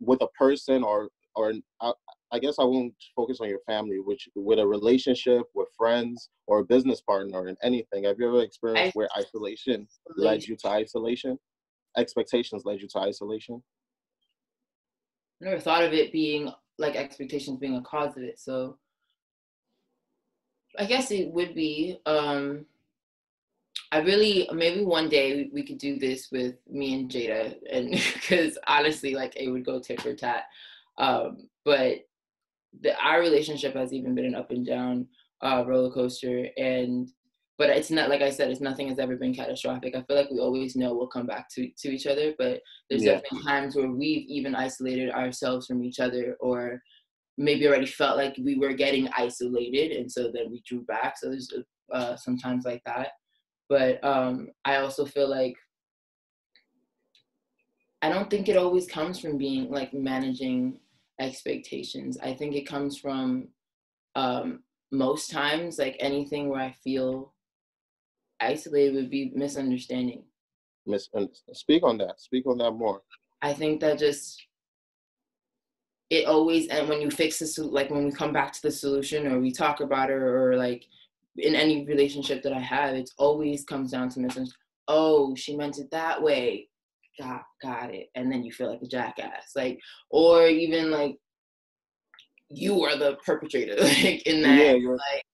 with 0.00 0.20
a 0.22 0.28
person 0.28 0.82
or 0.82 1.08
or 1.36 1.52
uh, 1.80 1.92
I, 2.32 2.38
guess 2.38 2.56
i 2.58 2.64
won't 2.64 2.94
focus 3.14 3.38
on 3.40 3.48
your 3.48 3.60
family 3.66 3.98
which 3.98 4.28
with 4.34 4.58
a 4.58 4.66
relationship 4.66 5.42
with 5.54 5.68
friends 5.76 6.30
or 6.46 6.60
a 6.60 6.64
business 6.64 7.00
partner 7.00 7.46
and 7.46 7.56
anything 7.62 8.04
have 8.04 8.16
you 8.18 8.28
ever 8.28 8.42
experienced 8.42 8.96
I, 8.96 8.98
where 8.98 9.08
isolation 9.16 9.88
led 10.16 10.44
you 10.44 10.56
to 10.56 10.68
isolation 10.68 11.38
expectations 11.96 12.62
led 12.64 12.80
you 12.80 12.88
to 12.88 12.98
isolation 12.98 13.62
I 15.42 15.46
never 15.46 15.60
thought 15.60 15.84
of 15.84 15.92
it 15.92 16.12
being 16.12 16.52
like 16.78 16.96
expectations 16.96 17.58
being 17.58 17.76
a 17.76 17.82
cause 17.82 18.16
of 18.16 18.22
it 18.22 18.38
so 18.38 18.78
I 20.78 20.84
guess 20.84 21.10
it 21.10 21.30
would 21.30 21.54
be. 21.54 21.98
Um, 22.06 22.66
I 23.92 23.98
really 23.98 24.48
maybe 24.52 24.84
one 24.84 25.08
day 25.08 25.50
we 25.52 25.62
could 25.62 25.78
do 25.78 25.98
this 25.98 26.30
with 26.30 26.54
me 26.68 26.94
and 26.94 27.10
Jada, 27.10 27.56
and 27.70 27.90
because 28.14 28.58
honestly, 28.66 29.14
like 29.14 29.36
it 29.36 29.48
would 29.48 29.64
go 29.64 29.80
tit 29.80 30.00
for 30.00 30.14
tat. 30.14 30.44
Um, 30.98 31.48
but 31.64 32.06
the, 32.80 32.98
our 33.02 33.20
relationship 33.20 33.74
has 33.74 33.92
even 33.92 34.14
been 34.14 34.26
an 34.26 34.34
up 34.34 34.50
and 34.50 34.66
down 34.66 35.06
uh, 35.42 35.64
roller 35.66 35.90
coaster, 35.90 36.46
and 36.56 37.08
but 37.58 37.70
it's 37.70 37.90
not 37.90 38.08
like 38.08 38.22
I 38.22 38.30
said, 38.30 38.50
it's 38.50 38.60
nothing 38.60 38.88
has 38.88 38.98
ever 38.98 39.16
been 39.16 39.34
catastrophic. 39.34 39.94
I 39.94 40.02
feel 40.02 40.16
like 40.16 40.30
we 40.30 40.38
always 40.38 40.76
know 40.76 40.94
we'll 40.94 41.08
come 41.08 41.26
back 41.26 41.48
to 41.54 41.68
to 41.78 41.88
each 41.88 42.06
other, 42.06 42.34
but 42.38 42.60
there's 42.88 43.04
yeah. 43.04 43.14
definitely 43.14 43.42
times 43.42 43.76
where 43.76 43.90
we've 43.90 44.26
even 44.28 44.54
isolated 44.54 45.10
ourselves 45.10 45.66
from 45.66 45.82
each 45.82 46.00
other, 46.00 46.36
or 46.40 46.82
maybe 47.38 47.66
already 47.66 47.86
felt 47.86 48.16
like 48.16 48.36
we 48.42 48.58
were 48.58 48.72
getting 48.72 49.08
isolated, 49.16 49.92
and 49.92 50.10
so 50.10 50.30
then 50.32 50.50
we 50.50 50.62
drew 50.66 50.82
back. 50.82 51.18
So 51.18 51.28
there's 51.28 51.52
uh, 51.92 52.16
sometimes 52.16 52.64
like 52.64 52.82
that 52.86 53.08
but 53.70 54.02
um, 54.04 54.48
I 54.64 54.76
also 54.76 55.06
feel 55.06 55.30
like 55.30 55.54
I 58.02 58.08
don't 58.08 58.28
think 58.28 58.48
it 58.48 58.56
always 58.56 58.86
comes 58.86 59.20
from 59.20 59.38
being 59.38 59.70
like 59.70 59.94
managing 59.94 60.80
expectations. 61.20 62.18
I 62.20 62.34
think 62.34 62.54
it 62.54 62.66
comes 62.66 62.98
from 62.98 63.48
um, 64.16 64.64
most 64.90 65.30
times 65.30 65.78
like 65.78 65.96
anything 66.00 66.48
where 66.48 66.60
I 66.60 66.74
feel 66.82 67.32
isolated 68.40 68.94
would 68.94 69.10
be 69.10 69.30
misunderstanding. 69.34 70.24
Miss, 70.86 71.08
speak 71.52 71.82
on 71.84 71.98
that. 71.98 72.20
Speak 72.20 72.46
on 72.46 72.58
that 72.58 72.72
more. 72.72 73.02
I 73.42 73.52
think 73.52 73.80
that 73.80 73.98
just 73.98 74.42
it 76.08 76.26
always 76.26 76.66
and 76.68 76.88
when 76.88 77.00
you 77.00 77.10
fix 77.10 77.38
the 77.38 77.62
like 77.62 77.90
when 77.90 78.04
we 78.04 78.10
come 78.10 78.32
back 78.32 78.52
to 78.52 78.62
the 78.62 78.70
solution 78.70 79.28
or 79.28 79.38
we 79.38 79.52
talk 79.52 79.80
about 79.80 80.10
it 80.10 80.14
or 80.14 80.56
like 80.56 80.84
in 81.36 81.54
any 81.54 81.86
relationship 81.86 82.42
that 82.42 82.52
I 82.52 82.58
have, 82.58 82.94
it 82.94 83.10
always 83.18 83.64
comes 83.64 83.92
down 83.92 84.08
to 84.10 84.20
misunderstanding. 84.20 84.54
Oh, 84.88 85.36
she 85.36 85.56
meant 85.56 85.78
it 85.78 85.90
that 85.92 86.20
way. 86.20 86.69
Got 87.20 87.42
got 87.62 87.94
it. 87.94 88.08
And 88.14 88.32
then 88.32 88.42
you 88.42 88.52
feel 88.52 88.70
like 88.70 88.82
a 88.82 88.88
jackass. 88.88 89.52
Like, 89.54 89.78
or 90.10 90.46
even 90.46 90.90
like 90.90 91.16
you 92.48 92.82
are 92.82 92.96
the 92.96 93.16
perpetrator, 93.24 93.76
like 93.80 94.22
in 94.26 94.42
that 94.42 94.80
yeah, 94.80 94.88
like 94.88 95.24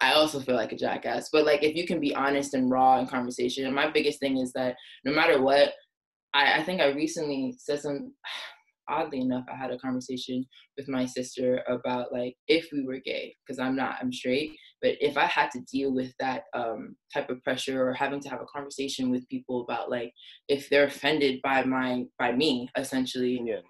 I 0.00 0.12
also 0.12 0.40
feel 0.40 0.54
like 0.54 0.72
a 0.72 0.76
jackass. 0.76 1.28
But 1.32 1.44
like 1.44 1.62
if 1.62 1.76
you 1.76 1.86
can 1.86 2.00
be 2.00 2.14
honest 2.14 2.54
and 2.54 2.70
raw 2.70 2.98
in 2.98 3.06
conversation, 3.06 3.66
and 3.66 3.74
my 3.74 3.90
biggest 3.90 4.20
thing 4.20 4.38
is 4.38 4.52
that 4.52 4.76
no 5.04 5.12
matter 5.12 5.42
what, 5.42 5.72
I, 6.34 6.60
I 6.60 6.62
think 6.64 6.80
I 6.80 6.88
recently 6.88 7.54
said 7.58 7.80
some 7.80 8.12
oddly 8.88 9.20
enough, 9.20 9.44
I 9.50 9.56
had 9.56 9.70
a 9.70 9.78
conversation 9.78 10.44
with 10.76 10.88
my 10.88 11.06
sister 11.06 11.62
about 11.68 12.12
like 12.12 12.34
if 12.48 12.68
we 12.72 12.84
were 12.84 13.00
gay, 13.04 13.34
because 13.46 13.58
I'm 13.58 13.76
not, 13.76 13.96
I'm 14.00 14.12
straight. 14.12 14.52
But 14.84 14.96
if 15.00 15.16
I 15.16 15.24
had 15.24 15.50
to 15.52 15.60
deal 15.60 15.94
with 15.94 16.12
that 16.20 16.42
um, 16.52 16.94
type 17.12 17.30
of 17.30 17.42
pressure 17.42 17.88
or 17.88 17.94
having 17.94 18.20
to 18.20 18.28
have 18.28 18.42
a 18.42 18.54
conversation 18.54 19.10
with 19.10 19.26
people 19.30 19.62
about 19.62 19.90
like 19.90 20.12
if 20.48 20.68
they're 20.68 20.84
offended 20.84 21.40
by 21.42 21.64
my 21.64 22.04
by 22.18 22.32
me, 22.32 22.68
essentially, 22.76 23.40
yeah. 23.42 23.60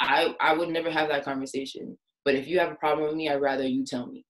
I 0.00 0.34
I 0.40 0.54
would 0.54 0.70
never 0.70 0.90
have 0.90 1.10
that 1.10 1.26
conversation. 1.26 1.98
But 2.24 2.36
if 2.36 2.48
you 2.48 2.58
have 2.58 2.72
a 2.72 2.76
problem 2.76 3.06
with 3.06 3.16
me, 3.16 3.28
I'd 3.28 3.42
rather 3.42 3.66
you 3.66 3.84
tell 3.84 4.06
me. 4.06 4.24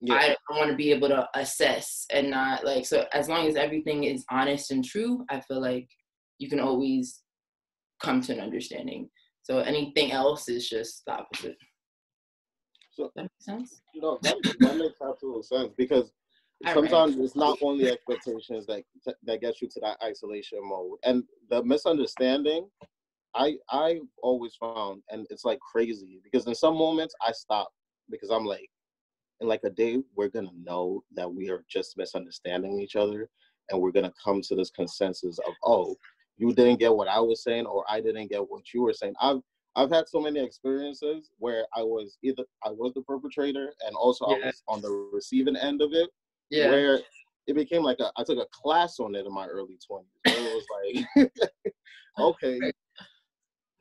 Yeah. 0.00 0.14
I, 0.14 0.36
I 0.50 0.58
want 0.58 0.70
to 0.70 0.76
be 0.76 0.92
able 0.92 1.08
to 1.08 1.28
assess 1.34 2.06
and 2.10 2.30
not 2.30 2.64
like 2.64 2.86
so. 2.86 3.04
As 3.12 3.28
long 3.28 3.46
as 3.46 3.56
everything 3.56 4.04
is 4.04 4.24
honest 4.30 4.70
and 4.70 4.82
true, 4.82 5.26
I 5.28 5.42
feel 5.42 5.60
like 5.60 5.90
you 6.38 6.48
can 6.48 6.60
always 6.60 7.20
come 8.02 8.22
to 8.22 8.32
an 8.32 8.40
understanding. 8.40 9.10
So 9.42 9.58
anything 9.58 10.10
else 10.10 10.48
is 10.48 10.70
just 10.70 11.02
the 11.06 11.12
opposite. 11.12 11.58
So 13.00 13.10
that 13.16 13.22
makes 13.22 13.44
sense. 13.44 13.82
Know 13.94 14.18
that, 14.22 14.36
that 14.60 14.76
makes 14.76 15.00
absolute 15.00 15.44
sense 15.44 15.72
because 15.76 16.12
sometimes 16.72 17.16
right. 17.16 17.24
it's 17.24 17.36
not 17.36 17.58
only 17.62 17.88
expectations 17.88 18.66
that 18.66 18.82
that 19.24 19.40
gets 19.40 19.62
you 19.62 19.68
to 19.68 19.80
that 19.80 19.96
isolation 20.02 20.58
mode 20.62 20.98
and 21.04 21.24
the 21.48 21.62
misunderstanding. 21.62 22.68
I 23.34 23.56
I 23.70 24.00
always 24.22 24.56
found 24.56 25.02
and 25.10 25.26
it's 25.30 25.44
like 25.44 25.60
crazy 25.60 26.20
because 26.22 26.46
in 26.46 26.54
some 26.54 26.76
moments 26.76 27.14
I 27.26 27.32
stop 27.32 27.70
because 28.10 28.28
I'm 28.30 28.44
like 28.44 28.68
in 29.40 29.46
like 29.46 29.60
a 29.64 29.70
day 29.70 30.02
we're 30.16 30.28
gonna 30.28 30.50
know 30.64 31.04
that 31.14 31.32
we 31.32 31.48
are 31.48 31.64
just 31.68 31.96
misunderstanding 31.96 32.80
each 32.80 32.96
other 32.96 33.28
and 33.70 33.80
we're 33.80 33.92
gonna 33.92 34.12
come 34.22 34.42
to 34.42 34.56
this 34.56 34.70
consensus 34.70 35.38
of 35.46 35.54
oh 35.64 35.94
you 36.38 36.52
didn't 36.52 36.80
get 36.80 36.92
what 36.92 37.06
I 37.06 37.20
was 37.20 37.44
saying 37.44 37.66
or 37.66 37.84
I 37.88 38.00
didn't 38.00 38.30
get 38.32 38.40
what 38.40 38.74
you 38.74 38.82
were 38.82 38.94
saying. 38.94 39.14
I've 39.20 39.42
I've 39.76 39.90
had 39.90 40.08
so 40.08 40.20
many 40.20 40.40
experiences 40.40 41.30
where 41.38 41.64
I 41.76 41.82
was 41.82 42.18
either 42.22 42.44
I 42.64 42.70
was 42.70 42.92
the 42.94 43.02
perpetrator 43.02 43.72
and 43.86 43.94
also 43.94 44.26
yeah. 44.28 44.36
I 44.36 44.46
was 44.46 44.62
on 44.68 44.82
the 44.82 45.08
receiving 45.12 45.56
end 45.56 45.80
of 45.80 45.92
it. 45.92 46.10
Yeah. 46.50 46.70
Where 46.70 47.00
it 47.46 47.54
became 47.54 47.82
like 47.82 47.98
a 48.00 48.10
I 48.16 48.24
took 48.24 48.38
a 48.38 48.46
class 48.52 48.98
on 48.98 49.14
it 49.14 49.26
in 49.26 49.32
my 49.32 49.46
early 49.46 49.78
twenties. 49.86 50.10
it 50.26 50.54
was 50.54 51.06
like 51.16 51.32
okay. 52.18 52.60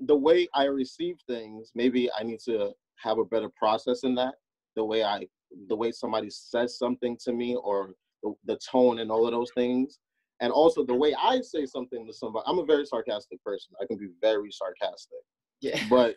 The 0.02 0.15
way 0.15 0.47
I 0.54 0.65
receive 0.65 1.17
things, 1.28 1.71
maybe 1.75 2.10
I 2.17 2.23
need 2.23 2.39
to 2.45 2.71
have 3.04 3.17
a 3.17 3.25
better 3.25 3.49
process 3.58 4.04
in 4.04 4.15
that. 4.15 4.36
The 4.75 4.86
way 4.86 5.04
I 5.04 5.28
the 5.67 5.75
way 5.75 5.91
somebody 5.91 6.30
says 6.30 6.78
something 6.78 7.17
to 7.23 7.34
me 7.34 7.56
or 7.56 7.95
the, 8.21 8.34
the 8.45 8.58
tone 8.58 8.99
and 8.99 9.10
all 9.10 9.25
of 9.25 9.32
those 9.32 9.52
things 9.56 9.99
and 10.41 10.52
also 10.52 10.86
the 10.86 10.93
way 10.93 11.15
I 11.21 11.41
say 11.41 11.65
something 11.65 12.06
to 12.06 12.13
somebody. 12.13 12.43
I'm 12.47 12.60
a 12.60 12.65
very 12.65 12.86
sarcastic 12.86 13.43
person. 13.43 13.73
I 13.82 13.86
can 13.86 13.97
be 13.97 14.10
very 14.21 14.52
sarcastic. 14.52 15.19
Yeah. 15.62 15.80
But 15.89 16.15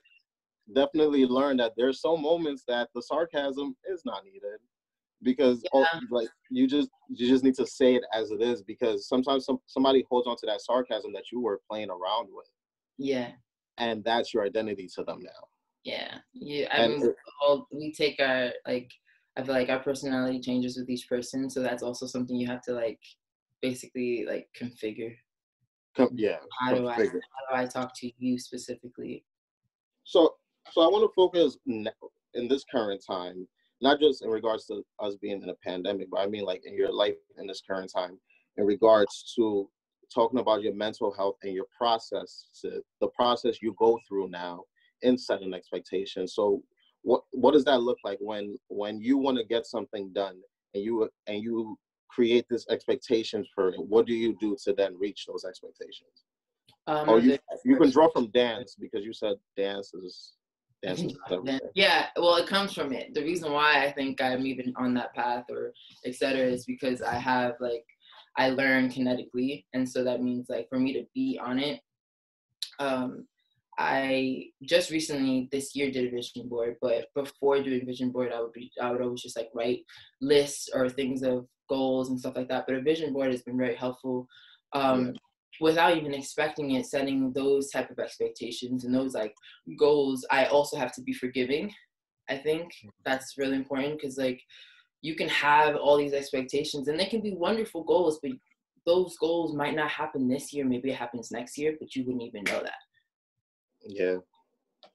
definitely 0.74 1.26
learn 1.26 1.56
that 1.58 1.72
there's 1.76 2.00
some 2.00 2.22
moments 2.22 2.64
that 2.68 2.88
the 2.94 3.02
sarcasm 3.02 3.74
is 3.90 4.02
not 4.04 4.24
needed 4.24 4.60
because 5.22 5.62
yeah. 5.72 5.84
like 6.10 6.28
you 6.50 6.66
just 6.66 6.88
you 7.08 7.28
just 7.28 7.44
need 7.44 7.54
to 7.54 7.66
say 7.66 7.94
it 7.94 8.02
as 8.12 8.30
it 8.30 8.40
is 8.40 8.62
because 8.62 9.08
sometimes 9.08 9.44
some, 9.44 9.58
somebody 9.66 10.04
holds 10.08 10.26
on 10.26 10.36
to 10.36 10.46
that 10.46 10.60
sarcasm 10.60 11.12
that 11.12 11.30
you 11.30 11.40
were 11.40 11.60
playing 11.68 11.90
around 11.90 12.28
with. 12.32 12.48
Yeah. 12.98 13.32
And 13.78 14.04
that's 14.04 14.34
your 14.34 14.44
identity 14.44 14.88
to 14.94 15.04
them 15.04 15.20
now. 15.22 15.48
Yeah. 15.84 16.18
Yeah. 16.34 16.68
I 16.72 16.76
and 16.76 16.94
mean, 16.94 17.06
it, 17.06 17.16
all, 17.40 17.66
we 17.72 17.92
take 17.92 18.20
our 18.20 18.50
like 18.66 18.90
I 19.36 19.42
feel 19.42 19.54
like 19.54 19.70
our 19.70 19.80
personality 19.80 20.40
changes 20.40 20.76
with 20.76 20.90
each 20.90 21.08
person, 21.08 21.48
so 21.48 21.62
that's 21.62 21.82
also 21.82 22.06
something 22.06 22.36
you 22.36 22.46
have 22.46 22.62
to 22.62 22.72
like 22.72 23.00
basically 23.62 24.26
like 24.28 24.48
configure. 24.60 25.14
Com- 25.96 26.10
yeah. 26.14 26.38
How 26.60 26.74
do 26.74 26.88
I 26.88 26.96
how 26.96 27.02
do 27.02 27.12
I 27.52 27.66
talk 27.66 27.92
to 28.00 28.10
you 28.18 28.38
specifically? 28.38 29.24
So 30.04 30.34
so 30.72 30.80
I 30.82 30.86
want 30.86 31.04
to 31.04 31.14
focus 31.14 31.58
in 31.66 32.48
this 32.48 32.64
current 32.70 33.02
time, 33.06 33.46
not 33.80 34.00
just 34.00 34.22
in 34.22 34.30
regards 34.30 34.66
to 34.66 34.84
us 35.00 35.16
being 35.16 35.42
in 35.42 35.48
a 35.48 35.54
pandemic, 35.54 36.08
but 36.10 36.20
I 36.20 36.26
mean 36.26 36.44
like 36.44 36.62
in 36.64 36.74
your 36.74 36.92
life 36.92 37.16
in 37.38 37.46
this 37.46 37.62
current 37.66 37.90
time, 37.94 38.18
in 38.56 38.64
regards 38.64 39.32
to 39.36 39.68
talking 40.14 40.40
about 40.40 40.62
your 40.62 40.74
mental 40.74 41.12
health 41.12 41.36
and 41.42 41.54
your 41.54 41.66
process, 41.76 42.46
the 42.62 43.08
process 43.08 43.62
you 43.62 43.74
go 43.78 43.98
through 44.08 44.28
now 44.28 44.62
in 45.02 45.18
setting 45.18 45.54
expectations. 45.54 46.34
So 46.34 46.62
what 47.02 47.22
what 47.32 47.52
does 47.52 47.64
that 47.64 47.82
look 47.82 47.98
like 48.04 48.18
when 48.20 48.58
when 48.68 49.00
you 49.00 49.18
want 49.18 49.38
to 49.38 49.44
get 49.44 49.66
something 49.66 50.12
done 50.12 50.40
and 50.74 50.82
you 50.82 51.08
and 51.26 51.42
you 51.42 51.78
create 52.08 52.46
this 52.48 52.66
expectations 52.68 53.48
for 53.54 53.70
it, 53.70 53.76
what 53.78 54.06
do 54.06 54.14
you 54.14 54.36
do 54.38 54.56
to 54.64 54.72
then 54.72 54.96
reach 54.98 55.26
those 55.26 55.44
expectations? 55.44 56.24
Um, 56.86 57.08
oh, 57.08 57.16
you 57.16 57.38
you 57.64 57.76
can 57.76 57.90
draw 57.90 58.08
from 58.10 58.30
dance 58.30 58.76
because 58.78 59.04
you 59.04 59.12
said 59.12 59.36
dance 59.56 59.94
is 59.94 60.32
dance 60.82 61.00
is 61.00 61.16
yeah. 61.74 62.08
Well, 62.16 62.36
it 62.36 62.48
comes 62.48 62.72
from 62.72 62.92
it. 62.92 63.14
The 63.14 63.22
reason 63.22 63.52
why 63.52 63.84
I 63.84 63.92
think 63.92 64.20
I'm 64.20 64.46
even 64.46 64.74
on 64.76 64.94
that 64.94 65.14
path 65.14 65.44
or 65.50 65.72
etc. 66.04 66.42
is 66.44 66.64
because 66.64 67.00
I 67.00 67.14
have 67.14 67.54
like 67.60 67.84
I 68.36 68.50
learn 68.50 68.88
kinetically, 68.88 69.64
and 69.74 69.88
so 69.88 70.02
that 70.04 70.22
means 70.22 70.46
like 70.48 70.68
for 70.68 70.78
me 70.78 70.92
to 70.94 71.04
be 71.14 71.38
on 71.42 71.58
it. 71.58 71.80
Um, 72.78 73.26
I 73.78 74.46
just 74.64 74.90
recently 74.90 75.48
this 75.52 75.76
year 75.76 75.90
did 75.90 76.08
a 76.08 76.10
vision 76.10 76.48
board, 76.48 76.76
but 76.82 77.06
before 77.14 77.62
doing 77.62 77.86
vision 77.86 78.10
board, 78.10 78.32
I 78.34 78.40
would 78.40 78.52
be 78.52 78.72
I 78.80 78.90
would 78.90 79.02
always 79.02 79.22
just 79.22 79.36
like 79.36 79.50
write 79.54 79.84
lists 80.20 80.68
or 80.74 80.88
things 80.88 81.22
of 81.22 81.46
goals 81.68 82.10
and 82.10 82.18
stuff 82.18 82.36
like 82.36 82.48
that. 82.48 82.64
But 82.66 82.76
a 82.76 82.82
vision 82.82 83.12
board 83.12 83.30
has 83.30 83.42
been 83.42 83.56
very 83.56 83.76
helpful. 83.76 84.26
Um. 84.72 85.14
Without 85.60 85.96
even 85.96 86.14
expecting 86.14 86.72
it, 86.72 86.86
setting 86.86 87.32
those 87.32 87.70
type 87.70 87.90
of 87.90 87.98
expectations 87.98 88.84
and 88.84 88.94
those 88.94 89.14
like 89.14 89.34
goals, 89.78 90.26
I 90.30 90.46
also 90.46 90.76
have 90.76 90.92
to 90.94 91.02
be 91.02 91.12
forgiving. 91.12 91.72
I 92.28 92.36
think 92.36 92.64
mm-hmm. 92.64 92.88
that's 93.04 93.34
really 93.36 93.56
important 93.56 94.00
because 94.00 94.16
like 94.16 94.40
you 95.02 95.14
can 95.14 95.28
have 95.28 95.76
all 95.76 95.96
these 95.96 96.14
expectations 96.14 96.88
and 96.88 96.98
they 96.98 97.06
can 97.06 97.20
be 97.20 97.34
wonderful 97.34 97.84
goals, 97.84 98.18
but 98.22 98.32
those 98.86 99.16
goals 99.18 99.54
might 99.54 99.74
not 99.74 99.90
happen 99.90 100.28
this 100.28 100.52
year. 100.52 100.64
Maybe 100.64 100.90
it 100.90 100.96
happens 100.96 101.30
next 101.30 101.58
year, 101.58 101.76
but 101.78 101.94
you 101.94 102.04
wouldn't 102.04 102.22
even 102.22 102.44
know 102.44 102.62
that. 102.62 102.80
Yeah. 103.84 104.16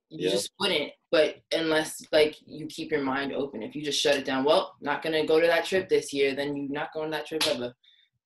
You 0.09 0.25
yeah. 0.25 0.29
just 0.29 0.51
wouldn't. 0.59 0.91
But 1.11 1.35
unless 1.51 2.01
like 2.11 2.35
you 2.45 2.65
keep 2.67 2.91
your 2.91 3.03
mind 3.03 3.33
open, 3.33 3.61
if 3.61 3.75
you 3.75 3.83
just 3.83 3.99
shut 3.99 4.15
it 4.15 4.25
down, 4.25 4.45
well, 4.45 4.75
not 4.81 5.01
gonna 5.01 5.25
go 5.25 5.39
to 5.39 5.47
that 5.47 5.65
trip 5.65 5.89
this 5.89 6.13
year, 6.13 6.35
then 6.35 6.55
you're 6.55 6.69
not 6.69 6.93
going 6.93 7.11
to 7.11 7.17
that 7.17 7.27
trip 7.27 7.45
ever. 7.47 7.73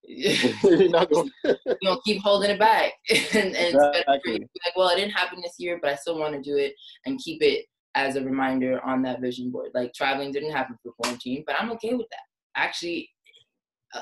You're 0.03 0.89
not 0.89 1.11
going. 1.11 1.31
you 1.43 1.55
don't 1.83 2.03
keep 2.03 2.21
holding 2.21 2.51
it 2.51 2.59
back, 2.59 2.93
and, 3.09 3.55
and 3.55 3.75
exactly. 3.75 4.39
like, 4.39 4.75
well, 4.75 4.89
it 4.89 4.97
didn't 4.97 5.11
happen 5.11 5.41
this 5.41 5.55
year, 5.59 5.79
but 5.81 5.91
I 5.91 5.95
still 5.95 6.19
want 6.19 6.33
to 6.33 6.41
do 6.41 6.57
it 6.57 6.73
and 7.05 7.19
keep 7.19 7.41
it 7.41 7.65
as 7.95 8.15
a 8.15 8.23
reminder 8.23 8.79
on 8.85 9.01
that 9.03 9.21
vision 9.21 9.51
board. 9.51 9.71
Like 9.73 9.93
traveling 9.93 10.31
didn't 10.31 10.53
happen 10.53 10.77
for 10.81 10.93
quarantine, 10.93 11.43
but 11.45 11.55
I'm 11.59 11.71
okay 11.73 11.93
with 11.93 12.07
that. 12.11 12.61
Actually, 12.61 13.09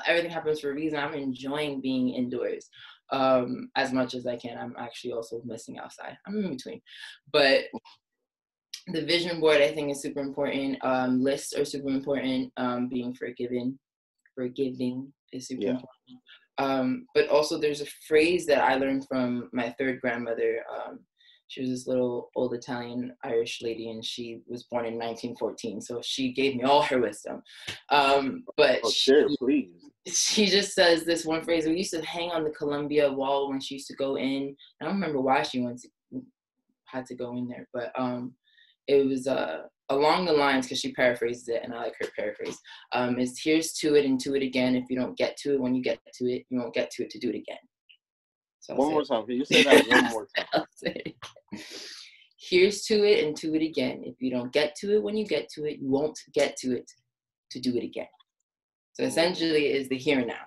everything 0.06 0.30
happens 0.30 0.60
for 0.60 0.70
a 0.70 0.74
reason. 0.74 0.98
I'm 0.98 1.14
enjoying 1.14 1.80
being 1.80 2.10
indoors 2.10 2.68
um, 3.10 3.70
as 3.76 3.92
much 3.92 4.14
as 4.14 4.26
I 4.26 4.36
can. 4.36 4.58
I'm 4.58 4.74
actually 4.78 5.12
also 5.12 5.42
missing 5.44 5.78
outside. 5.78 6.16
I'm 6.26 6.36
in 6.36 6.50
between, 6.50 6.80
but 7.32 7.64
the 8.86 9.04
vision 9.04 9.40
board 9.40 9.60
I 9.60 9.72
think 9.72 9.90
is 9.90 10.02
super 10.02 10.20
important. 10.20 10.78
Um, 10.82 11.22
lists 11.22 11.52
are 11.52 11.64
super 11.64 11.88
important. 11.88 12.52
Um, 12.56 12.88
being 12.88 13.14
forgiven, 13.14 13.78
forgiving 14.40 15.12
is 15.32 15.48
super 15.48 15.62
yeah. 15.62 15.70
important. 15.70 16.18
Um, 16.58 17.06
but 17.14 17.28
also, 17.28 17.58
there's 17.58 17.82
a 17.82 17.86
phrase 18.08 18.46
that 18.46 18.62
I 18.62 18.74
learned 18.76 19.06
from 19.06 19.50
my 19.52 19.74
third 19.78 20.00
grandmother. 20.00 20.62
Um, 20.74 21.00
she 21.48 21.62
was 21.62 21.70
this 21.70 21.86
little 21.86 22.30
old 22.36 22.54
Italian 22.54 23.12
Irish 23.24 23.60
lady, 23.62 23.90
and 23.90 24.04
she 24.04 24.40
was 24.46 24.64
born 24.64 24.86
in 24.86 24.94
1914. 24.94 25.80
So 25.80 26.00
she 26.02 26.32
gave 26.32 26.56
me 26.56 26.64
all 26.64 26.82
her 26.82 27.00
wisdom. 27.00 27.42
Um, 27.90 28.44
but 28.56 28.80
oh, 28.84 28.90
share, 28.90 29.26
please. 29.38 29.72
She 30.06 30.46
just 30.46 30.74
says 30.74 31.04
this 31.04 31.24
one 31.26 31.42
phrase. 31.42 31.66
We 31.66 31.76
used 31.76 31.92
to 31.92 32.04
hang 32.04 32.30
on 32.30 32.44
the 32.44 32.50
Columbia 32.50 33.10
wall 33.12 33.50
when 33.50 33.60
she 33.60 33.74
used 33.74 33.88
to 33.88 33.96
go 33.96 34.16
in. 34.16 34.56
I 34.80 34.84
don't 34.84 34.94
remember 34.94 35.20
why 35.20 35.42
she 35.42 35.60
went 35.60 35.80
to, 35.80 36.22
had 36.86 37.04
to 37.06 37.14
go 37.14 37.36
in 37.36 37.48
there, 37.48 37.68
but 37.74 37.92
um, 37.98 38.34
it 38.90 39.06
was 39.06 39.26
uh, 39.26 39.62
along 39.90 40.24
the 40.24 40.32
lines 40.32 40.66
because 40.66 40.80
she 40.80 40.92
paraphrases 40.92 41.48
it, 41.48 41.62
and 41.62 41.72
I 41.72 41.84
like 41.84 41.94
her 42.00 42.08
paraphrase. 42.16 42.58
Um, 42.92 43.18
is 43.18 43.40
here's 43.42 43.72
to 43.74 43.94
it 43.94 44.04
and 44.04 44.18
to 44.20 44.34
it 44.34 44.42
again. 44.42 44.74
If 44.74 44.90
you 44.90 44.96
don't 44.96 45.16
get 45.16 45.36
to 45.38 45.54
it 45.54 45.60
when 45.60 45.74
you 45.74 45.82
get 45.82 46.00
to 46.14 46.24
it, 46.26 46.44
you 46.48 46.58
won't 46.58 46.74
get 46.74 46.90
to 46.92 47.04
it 47.04 47.10
to 47.10 47.18
do 47.18 47.28
it 47.28 47.36
again. 47.36 47.58
So 48.60 48.74
one 48.74 48.92
more 48.92 49.04
time. 49.04 49.26
Can 49.26 49.36
you 49.36 49.44
say 49.44 49.62
that 49.62 49.86
one 49.88 50.10
more 50.10 50.28
time? 50.36 50.64
Here's 52.38 52.82
to 52.86 53.04
it 53.04 53.24
and 53.24 53.36
to 53.36 53.54
it 53.54 53.62
again. 53.62 54.02
If 54.04 54.16
you 54.20 54.30
don't 54.30 54.52
get 54.52 54.74
to 54.76 54.94
it 54.94 55.02
when 55.02 55.16
you 55.16 55.26
get 55.26 55.48
to 55.50 55.64
it, 55.64 55.78
you 55.78 55.88
won't 55.88 56.18
get 56.34 56.56
to 56.58 56.76
it 56.76 56.90
to 57.52 57.60
do 57.60 57.76
it 57.76 57.84
again. 57.84 58.06
So 58.94 59.04
essentially, 59.04 59.66
is 59.66 59.88
the 59.88 59.96
here 59.96 60.24
now. 60.24 60.46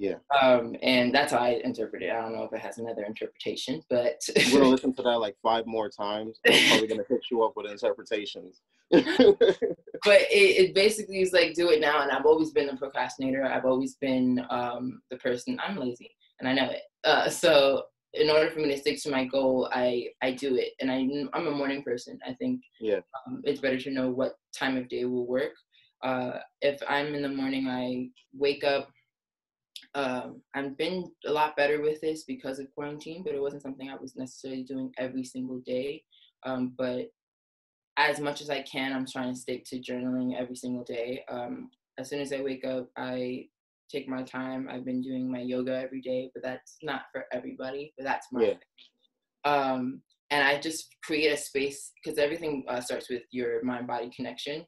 Yeah. 0.00 0.14
Um, 0.40 0.76
and 0.80 1.14
that's 1.14 1.32
how 1.32 1.40
I 1.40 1.60
interpret 1.62 2.02
it. 2.02 2.10
I 2.10 2.22
don't 2.22 2.32
know 2.32 2.44
if 2.44 2.54
it 2.54 2.60
has 2.60 2.78
another 2.78 3.04
interpretation, 3.04 3.82
but 3.90 4.18
we're 4.34 4.60
gonna 4.60 4.70
listen 4.70 4.94
to 4.94 5.02
that 5.02 5.18
like 5.18 5.36
five 5.42 5.66
more 5.66 5.90
times. 5.90 6.40
I'm 6.46 6.68
probably 6.68 6.88
gonna 6.88 7.04
hit 7.06 7.20
you 7.30 7.42
up 7.42 7.52
with 7.54 7.70
interpretations. 7.70 8.62
but 8.90 9.04
it, 9.04 10.70
it, 10.70 10.74
basically 10.74 11.20
is 11.20 11.34
like 11.34 11.52
do 11.52 11.68
it 11.68 11.82
now. 11.82 12.00
And 12.00 12.10
I've 12.10 12.24
always 12.24 12.50
been 12.50 12.70
a 12.70 12.76
procrastinator. 12.78 13.44
I've 13.44 13.66
always 13.66 13.96
been 13.96 14.44
um, 14.48 15.02
the 15.10 15.18
person. 15.18 15.58
I'm 15.62 15.76
lazy, 15.76 16.10
and 16.40 16.48
I 16.48 16.54
know 16.54 16.70
it. 16.70 16.82
Uh, 17.04 17.28
so 17.28 17.82
in 18.14 18.30
order 18.30 18.50
for 18.50 18.60
me 18.60 18.70
to 18.70 18.78
stick 18.78 19.02
to 19.02 19.10
my 19.10 19.26
goal, 19.26 19.68
I 19.70 20.06
I 20.22 20.32
do 20.32 20.56
it. 20.56 20.72
And 20.80 20.90
I 20.90 21.06
I'm 21.38 21.46
a 21.46 21.50
morning 21.50 21.82
person. 21.82 22.18
I 22.26 22.32
think 22.32 22.62
yeah, 22.80 23.00
um, 23.26 23.42
it's 23.44 23.60
better 23.60 23.78
to 23.78 23.90
know 23.90 24.08
what 24.08 24.32
time 24.56 24.78
of 24.78 24.88
day 24.88 25.04
will 25.04 25.26
work. 25.26 25.52
Uh, 26.02 26.38
if 26.62 26.80
I'm 26.88 27.14
in 27.14 27.20
the 27.20 27.28
morning, 27.28 27.68
I 27.68 28.08
wake 28.32 28.64
up 28.64 28.88
um, 29.94 30.40
I've 30.54 30.76
been 30.76 31.10
a 31.26 31.32
lot 31.32 31.56
better 31.56 31.80
with 31.80 32.00
this 32.00 32.24
because 32.24 32.58
of 32.58 32.72
quarantine, 32.74 33.22
but 33.24 33.34
it 33.34 33.40
wasn't 33.40 33.62
something 33.62 33.88
I 33.88 33.96
was 33.96 34.16
necessarily 34.16 34.62
doing 34.62 34.92
every 34.98 35.24
single 35.24 35.58
day. 35.58 36.04
Um, 36.44 36.74
but 36.78 37.10
as 37.96 38.20
much 38.20 38.40
as 38.40 38.50
I 38.50 38.62
can, 38.62 38.92
I'm 38.92 39.06
trying 39.06 39.34
to 39.34 39.40
stick 39.40 39.64
to 39.66 39.80
journaling 39.80 40.38
every 40.38 40.56
single 40.56 40.84
day. 40.84 41.24
Um, 41.28 41.70
as 41.98 42.08
soon 42.08 42.20
as 42.20 42.32
I 42.32 42.40
wake 42.40 42.64
up, 42.64 42.88
I 42.96 43.46
take 43.90 44.08
my 44.08 44.22
time. 44.22 44.68
I've 44.70 44.84
been 44.84 45.02
doing 45.02 45.30
my 45.30 45.40
yoga 45.40 45.76
every 45.76 46.00
day, 46.00 46.30
but 46.32 46.42
that's 46.42 46.78
not 46.82 47.02
for 47.12 47.24
everybody. 47.32 47.92
But 47.98 48.04
that's 48.04 48.28
my. 48.32 48.42
Yeah. 48.44 48.54
Um, 49.44 50.02
and 50.30 50.46
I 50.46 50.60
just 50.60 50.94
create 51.02 51.32
a 51.32 51.36
space 51.36 51.90
because 52.02 52.18
everything 52.18 52.64
uh, 52.68 52.80
starts 52.80 53.10
with 53.10 53.22
your 53.32 53.62
mind 53.64 53.88
body 53.88 54.10
connection. 54.14 54.64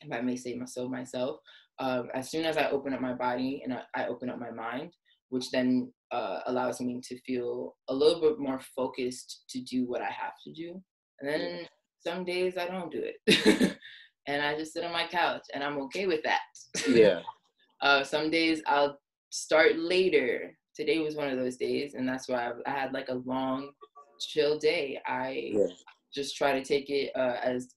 If 0.00 0.10
I 0.10 0.22
may 0.22 0.36
say 0.36 0.58
so 0.66 0.88
myself, 0.88 1.40
um, 1.78 2.08
as 2.14 2.30
soon 2.30 2.44
as 2.44 2.56
I 2.56 2.70
open 2.70 2.92
up 2.92 3.00
my 3.00 3.14
body 3.14 3.62
and 3.64 3.74
I, 3.74 3.80
I 3.94 4.06
open 4.06 4.30
up 4.30 4.38
my 4.38 4.50
mind, 4.50 4.92
which 5.30 5.50
then 5.50 5.92
uh, 6.10 6.40
allows 6.46 6.80
me 6.80 7.00
to 7.02 7.20
feel 7.22 7.74
a 7.88 7.94
little 7.94 8.20
bit 8.20 8.38
more 8.38 8.60
focused 8.76 9.44
to 9.50 9.60
do 9.62 9.86
what 9.86 10.02
I 10.02 10.10
have 10.10 10.34
to 10.44 10.52
do. 10.52 10.80
And 11.20 11.28
then 11.28 11.66
some 12.06 12.24
days 12.24 12.56
I 12.58 12.66
don't 12.66 12.92
do 12.92 13.02
it. 13.02 13.76
and 14.26 14.42
I 14.42 14.56
just 14.56 14.72
sit 14.72 14.84
on 14.84 14.92
my 14.92 15.06
couch 15.06 15.42
and 15.54 15.64
I'm 15.64 15.78
okay 15.82 16.06
with 16.06 16.22
that. 16.24 16.40
Yeah. 16.88 17.20
uh, 17.80 18.04
some 18.04 18.30
days 18.30 18.62
I'll 18.66 18.98
start 19.30 19.78
later. 19.78 20.56
Today 20.74 20.98
was 21.00 21.16
one 21.16 21.28
of 21.28 21.38
those 21.38 21.56
days, 21.56 21.94
and 21.94 22.08
that's 22.08 22.28
why 22.28 22.48
I, 22.48 22.52
I 22.66 22.70
had 22.70 22.92
like 22.92 23.08
a 23.08 23.20
long, 23.26 23.72
chill 24.20 24.58
day. 24.58 24.98
I 25.06 25.52
yeah. 25.52 25.66
just 26.14 26.36
try 26.36 26.52
to 26.52 26.64
take 26.64 26.88
it 26.88 27.10
uh, 27.14 27.36
as 27.42 27.68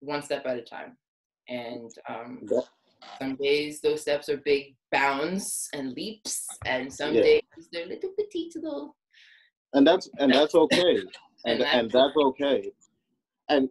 one 0.00 0.22
step 0.22 0.44
at 0.46 0.58
a 0.58 0.62
time. 0.62 0.96
And 1.48 1.90
um. 2.08 2.40
Some 3.18 3.36
days 3.36 3.80
those 3.80 4.02
steps 4.02 4.28
are 4.28 4.38
big 4.38 4.74
bounds 4.90 5.68
and 5.72 5.92
leaps, 5.92 6.46
and 6.66 6.92
some 6.92 7.14
yeah. 7.14 7.22
days 7.22 7.42
they're 7.72 7.86
little 7.86 8.10
petite 8.18 8.54
little. 8.56 8.96
And 9.74 9.86
that's 9.86 10.08
and 10.18 10.32
that's 10.32 10.54
okay, 10.54 10.96
and 11.46 11.60
and, 11.60 11.62
and 11.62 11.90
that's 11.90 12.16
okay. 12.16 12.70
And 13.48 13.68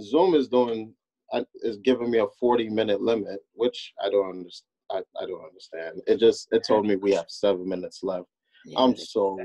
Zoom 0.00 0.34
is 0.34 0.48
doing 0.48 0.94
uh, 1.32 1.44
is 1.62 1.78
giving 1.78 2.10
me 2.10 2.18
a 2.18 2.26
forty 2.38 2.68
minute 2.68 3.00
limit, 3.00 3.40
which 3.54 3.92
I 4.02 4.10
don't 4.10 4.30
understand. 4.30 4.70
I, 4.90 4.98
I 5.20 5.26
don't 5.26 5.44
understand. 5.44 6.02
It 6.06 6.20
just 6.20 6.48
it 6.52 6.64
told 6.66 6.86
me 6.86 6.96
we 6.96 7.12
have 7.12 7.26
seven 7.28 7.68
minutes 7.68 8.00
left. 8.02 8.26
Yeah, 8.66 8.78
I'm 8.78 8.96
so, 8.96 9.38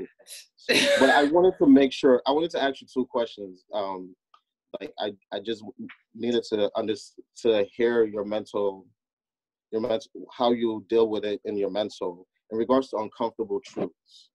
but 0.68 1.10
I 1.10 1.24
wanted 1.32 1.54
to 1.58 1.66
make 1.66 1.92
sure. 1.92 2.22
I 2.26 2.32
wanted 2.32 2.50
to 2.52 2.62
ask 2.62 2.80
you 2.80 2.86
two 2.92 3.06
questions. 3.06 3.64
Um, 3.74 4.14
like 4.80 4.92
I, 5.00 5.12
I 5.32 5.40
just 5.40 5.64
needed 6.14 6.44
to 6.50 6.70
under 6.76 6.94
to 7.42 7.66
hear 7.74 8.04
your 8.04 8.24
mental 8.24 8.86
your 9.72 9.80
mental, 9.80 10.10
how 10.36 10.52
you 10.52 10.84
deal 10.88 11.08
with 11.08 11.24
it 11.24 11.40
in 11.44 11.56
your 11.56 11.70
mental 11.70 12.26
in 12.50 12.58
regards 12.58 12.90
to 12.90 12.96
uncomfortable 12.98 13.60
truths. 13.64 14.30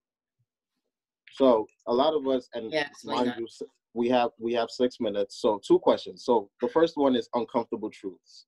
So 1.32 1.66
a 1.86 1.92
lot 1.92 2.14
of 2.14 2.26
us, 2.26 2.48
and 2.54 2.72
yes, 2.72 3.04
mind 3.04 3.34
you, 3.38 3.46
we 3.92 4.08
have 4.08 4.30
we 4.38 4.54
have 4.54 4.70
six 4.70 4.96
minutes. 5.00 5.40
So 5.40 5.60
two 5.66 5.78
questions. 5.78 6.24
So 6.24 6.50
the 6.60 6.68
first 6.68 6.96
one 6.96 7.14
is 7.14 7.28
uncomfortable 7.34 7.90
truths. 7.90 8.46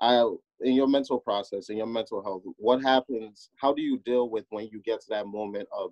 I 0.00 0.24
in 0.62 0.74
your 0.74 0.88
mental 0.88 1.18
process, 1.18 1.68
in 1.68 1.76
your 1.76 1.86
mental 1.86 2.22
health, 2.22 2.42
what 2.56 2.82
happens? 2.82 3.50
How 3.56 3.74
do 3.74 3.82
you 3.82 3.98
deal 3.98 4.30
with 4.30 4.46
when 4.50 4.68
you 4.72 4.80
get 4.84 5.00
to 5.00 5.06
that 5.10 5.26
moment 5.26 5.68
of 5.76 5.90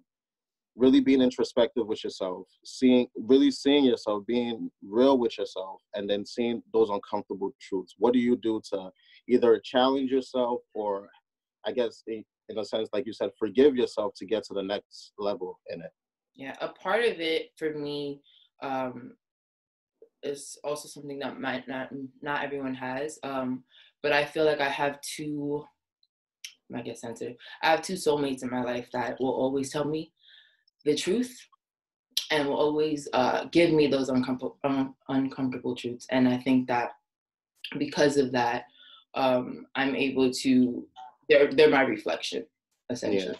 really 0.76 1.00
being 1.00 1.20
introspective 1.20 1.86
with 1.86 2.04
yourself, 2.04 2.46
seeing 2.64 3.08
really 3.16 3.50
seeing 3.50 3.84
yourself, 3.84 4.24
being 4.26 4.70
real 4.86 5.18
with 5.18 5.36
yourself, 5.36 5.82
and 5.94 6.08
then 6.08 6.24
seeing 6.24 6.62
those 6.72 6.88
uncomfortable 6.88 7.52
truths. 7.60 7.94
What 7.98 8.12
do 8.12 8.20
you 8.20 8.36
do 8.36 8.62
to 8.72 8.90
either 9.28 9.60
challenge 9.64 10.10
yourself 10.10 10.60
or 10.74 11.08
I 11.66 11.72
guess 11.72 12.02
in 12.06 12.24
a 12.56 12.64
sense, 12.64 12.88
like 12.92 13.06
you 13.06 13.12
said, 13.12 13.30
forgive 13.38 13.76
yourself 13.76 14.14
to 14.16 14.26
get 14.26 14.44
to 14.44 14.54
the 14.54 14.62
next 14.62 15.12
level 15.18 15.60
in 15.68 15.80
it? 15.80 15.90
Yeah, 16.34 16.54
a 16.60 16.68
part 16.68 17.04
of 17.04 17.20
it 17.20 17.50
for 17.56 17.74
me 17.74 18.20
um, 18.62 19.12
is 20.22 20.58
also 20.64 20.88
something 20.88 21.18
that 21.18 21.40
might 21.40 21.68
not 21.68 21.90
not 22.22 22.44
everyone 22.44 22.74
has. 22.74 23.18
Um, 23.22 23.64
but 24.02 24.12
I 24.12 24.24
feel 24.24 24.44
like 24.44 24.60
I 24.60 24.68
have 24.68 25.00
two 25.00 25.64
I 26.74 26.82
get 26.82 26.98
sensitive. 26.98 27.36
I 27.62 27.70
have 27.70 27.82
two 27.82 27.94
soulmates 27.94 28.42
in 28.42 28.50
my 28.50 28.62
life 28.62 28.88
that 28.92 29.18
will 29.20 29.32
always 29.32 29.72
tell 29.72 29.84
me 29.84 30.12
the 30.84 30.94
truth 30.94 31.34
and 32.30 32.46
will 32.46 32.56
always 32.56 33.08
uh, 33.14 33.46
give 33.46 33.72
me 33.72 33.86
those 33.86 34.10
uncomfortable, 34.10 34.58
um, 34.64 34.94
uncomfortable 35.08 35.74
truths. 35.74 36.06
And 36.10 36.28
I 36.28 36.36
think 36.36 36.68
that 36.68 36.90
because 37.78 38.16
of 38.18 38.32
that, 38.32 38.64
um, 39.14 39.66
I'm 39.74 39.94
able 39.94 40.32
to, 40.32 40.86
they're, 41.28 41.52
they're 41.52 41.70
my 41.70 41.82
reflection, 41.82 42.44
essentially. 42.90 43.36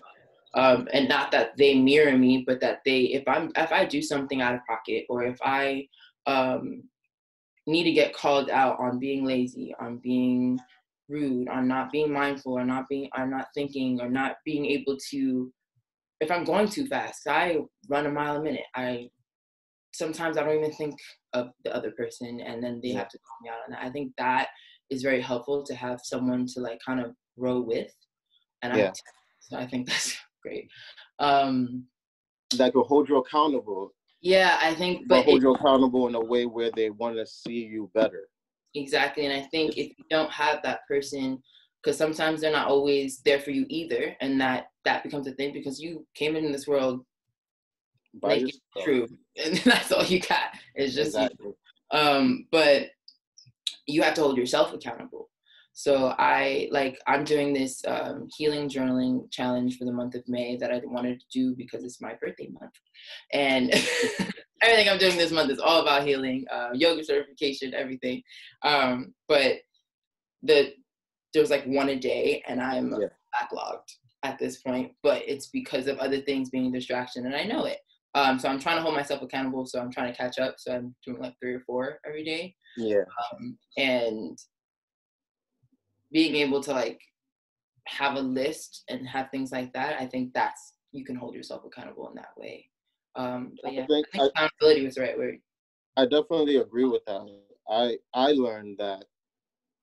Yeah. 0.54 0.62
Um, 0.62 0.88
and 0.92 1.09
not 1.09 1.31
that 1.33 1.57
they 1.57 1.74
mirror 1.78 2.16
me, 2.16 2.44
but 2.46 2.61
that 2.61 2.81
they, 2.85 3.00
if 3.00 3.26
I'm, 3.28 3.52
if 3.57 3.70
I 3.72 3.85
do 3.85 4.00
something 4.00 4.40
out 4.40 4.54
of 4.54 4.61
pocket 4.66 5.04
or 5.09 5.24
if 5.24 5.38
I 5.42 5.87
um, 6.26 6.83
need 7.66 7.85
to 7.85 7.92
get 7.92 8.14
called 8.14 8.50
out 8.50 8.78
on 8.81 8.98
being 8.98 9.24
lazy, 9.24 9.74
on 9.78 9.98
being 9.98 10.59
rude, 11.09 11.48
on 11.48 11.68
not 11.68 11.92
being 11.92 12.12
mindful, 12.12 12.59
or 12.59 12.64
not 12.64 12.88
being, 12.88 13.09
or 13.16 13.26
not 13.26 13.48
thinking, 13.54 14.00
or 14.00 14.09
not 14.09 14.37
being 14.44 14.66
able 14.66 14.96
to 15.11 15.52
if 16.20 16.31
I'm 16.31 16.44
going 16.44 16.68
too 16.68 16.87
fast, 16.87 17.26
I 17.28 17.59
run 17.88 18.07
a 18.07 18.11
mile 18.11 18.37
a 18.37 18.42
minute. 18.42 18.64
I 18.74 19.09
sometimes 19.94 20.37
I 20.37 20.42
don't 20.42 20.57
even 20.57 20.72
think 20.72 20.94
of 21.33 21.50
the 21.64 21.74
other 21.74 21.92
person, 21.92 22.40
and 22.40 22.62
then 22.62 22.81
they 22.83 22.90
have 22.90 23.09
to 23.09 23.18
call 23.18 23.38
me 23.42 23.50
out 23.50 23.64
on 23.66 23.70
that. 23.72 23.87
I 23.87 23.90
think 23.90 24.12
that 24.18 24.48
is 24.90 25.03
very 25.03 25.20
helpful 25.20 25.62
to 25.64 25.74
have 25.74 26.01
someone 26.03 26.46
to 26.46 26.61
like 26.61 26.79
kind 26.85 27.01
of 27.01 27.14
grow 27.38 27.61
with, 27.61 27.92
and 28.62 28.77
yeah. 28.77 28.88
I 28.88 28.92
so 29.40 29.57
I 29.57 29.66
think 29.66 29.87
that's 29.88 30.16
great. 30.42 30.68
Um, 31.18 31.85
that 32.57 32.74
will 32.74 32.85
hold 32.85 33.09
you 33.09 33.18
accountable. 33.18 33.92
Yeah, 34.20 34.59
I 34.61 34.74
think, 34.74 35.07
but 35.09 35.24
hold 35.24 35.38
it, 35.38 35.42
you 35.42 35.55
accountable 35.55 36.09
in 36.09 36.14
a 36.14 36.20
way 36.20 36.46
where 36.46 36.70
they 36.74 36.90
want 36.90 37.16
to 37.16 37.27
see 37.27 37.64
you 37.64 37.90
better. 37.94 38.29
Exactly, 38.74 39.27
and 39.27 39.35
I 39.35 39.46
think 39.48 39.77
if 39.77 39.88
you 39.98 40.05
don't 40.11 40.31
have 40.31 40.62
that 40.62 40.81
person 40.88 41.42
because 41.83 41.96
sometimes 41.96 42.40
they're 42.40 42.53
not 42.53 42.68
always 42.68 43.20
there 43.24 43.38
for 43.38 43.51
you 43.51 43.66
either 43.68 44.16
and 44.20 44.40
that 44.40 44.66
that 44.85 45.03
becomes 45.03 45.27
a 45.27 45.33
thing 45.33 45.53
because 45.53 45.81
you 45.81 46.07
came 46.14 46.37
in 46.37 46.53
this 46.53 46.66
world 46.66 47.05
By 48.20 48.38
like 48.38 48.55
true 48.83 49.07
and 49.42 49.57
that's 49.59 49.92
all 49.92 50.05
you 50.05 50.20
got 50.20 50.51
it's 50.74 50.94
just 50.94 51.09
exactly. 51.09 51.53
um 51.90 52.46
but 52.51 52.88
you 53.88 54.03
have 54.03 54.14
to 54.14 54.20
hold 54.20 54.37
yourself 54.37 54.72
accountable 54.72 55.31
So 55.72 56.14
I 56.18 56.68
like 56.70 57.01
I'm 57.07 57.24
doing 57.24 57.53
this 57.53 57.83
um, 57.87 58.29
healing 58.37 58.68
journaling 58.68 59.31
challenge 59.33 59.79
for 59.79 59.87
the 59.87 59.92
month 59.92 60.14
of 60.14 60.29
May 60.29 60.57
that 60.57 60.70
I 60.70 60.81
wanted 60.85 61.20
to 61.20 61.27
do 61.33 61.57
because 61.57 61.83
it's 61.85 62.01
my 62.01 62.14
birthday 62.20 62.48
month, 62.61 62.74
and 63.33 63.70
everything 64.62 64.88
I'm 64.88 64.98
doing 64.98 65.16
this 65.16 65.31
month 65.31 65.51
is 65.51 65.61
all 65.61 65.83
about 65.83 66.07
healing, 66.07 66.44
uh, 66.53 66.70
yoga 66.74 67.05
certification, 67.05 67.74
everything. 67.74 68.22
Um, 68.62 69.14
but 69.29 69.59
the 70.42 70.74
there 71.33 71.42
was 71.42 71.51
like 71.51 71.64
one 71.64 71.90
a 71.90 71.96
day, 71.96 72.42
and 72.48 72.61
I'm 72.61 72.90
yeah. 73.01 73.09
backlogged 73.35 73.90
at 74.24 74.38
this 74.38 74.61
point. 74.62 74.92
But 75.03 75.22
it's 75.27 75.46
because 75.46 75.87
of 75.87 75.98
other 75.98 76.20
things 76.20 76.51
being 76.51 76.72
distraction, 76.72 77.24
and 77.27 77.37
I 77.37 77.44
know 77.44 77.66
it. 77.66 77.79
Um, 78.14 78.38
so 78.38 78.49
I'm 78.49 78.59
trying 78.59 78.77
to 78.77 78.83
hold 78.83 78.94
myself 78.94 79.23
accountable. 79.23 79.66
So 79.66 79.81
I'm 79.81 79.92
trying 79.92 80.12
to 80.12 80.16
catch 80.16 80.38
up. 80.38 80.57
So 80.59 80.75
I'm 80.75 80.94
doing 81.07 81.21
like 81.21 81.35
three 81.40 81.55
or 81.55 81.61
four 81.61 82.01
every 82.07 82.25
day. 82.25 82.55
Yeah. 82.77 83.03
Um, 83.33 83.59
and 83.77 84.38
being 86.11 86.37
able 86.37 86.62
to 86.62 86.73
like 86.73 87.01
have 87.87 88.16
a 88.16 88.21
list 88.21 88.85
and 88.88 89.07
have 89.07 89.31
things 89.31 89.53
like 89.53 89.73
that, 89.75 90.01
I 90.01 90.07
think 90.07 90.33
that's 90.35 90.75
you 90.92 91.05
can 91.05 91.16
hold 91.16 91.35
yourself 91.35 91.62
accountable 91.64 92.09
in 92.09 92.14
that 92.14 92.37
way. 92.37 92.66
Um, 93.16 93.53
but 93.62 93.73
yeah, 93.73 93.83
I 93.83 93.87
think, 93.87 94.07
I 94.14 94.18
think 94.18 94.33
accountability 94.35 94.85
was 94.85 94.94
the 94.94 95.03
right 95.03 95.18
word. 95.18 95.38
I 95.97 96.05
definitely 96.05 96.57
agree 96.57 96.85
with 96.85 97.05
that. 97.07 97.27
I 97.71 97.99
I 98.14 98.33
learned 98.33 98.77
that 98.79 99.05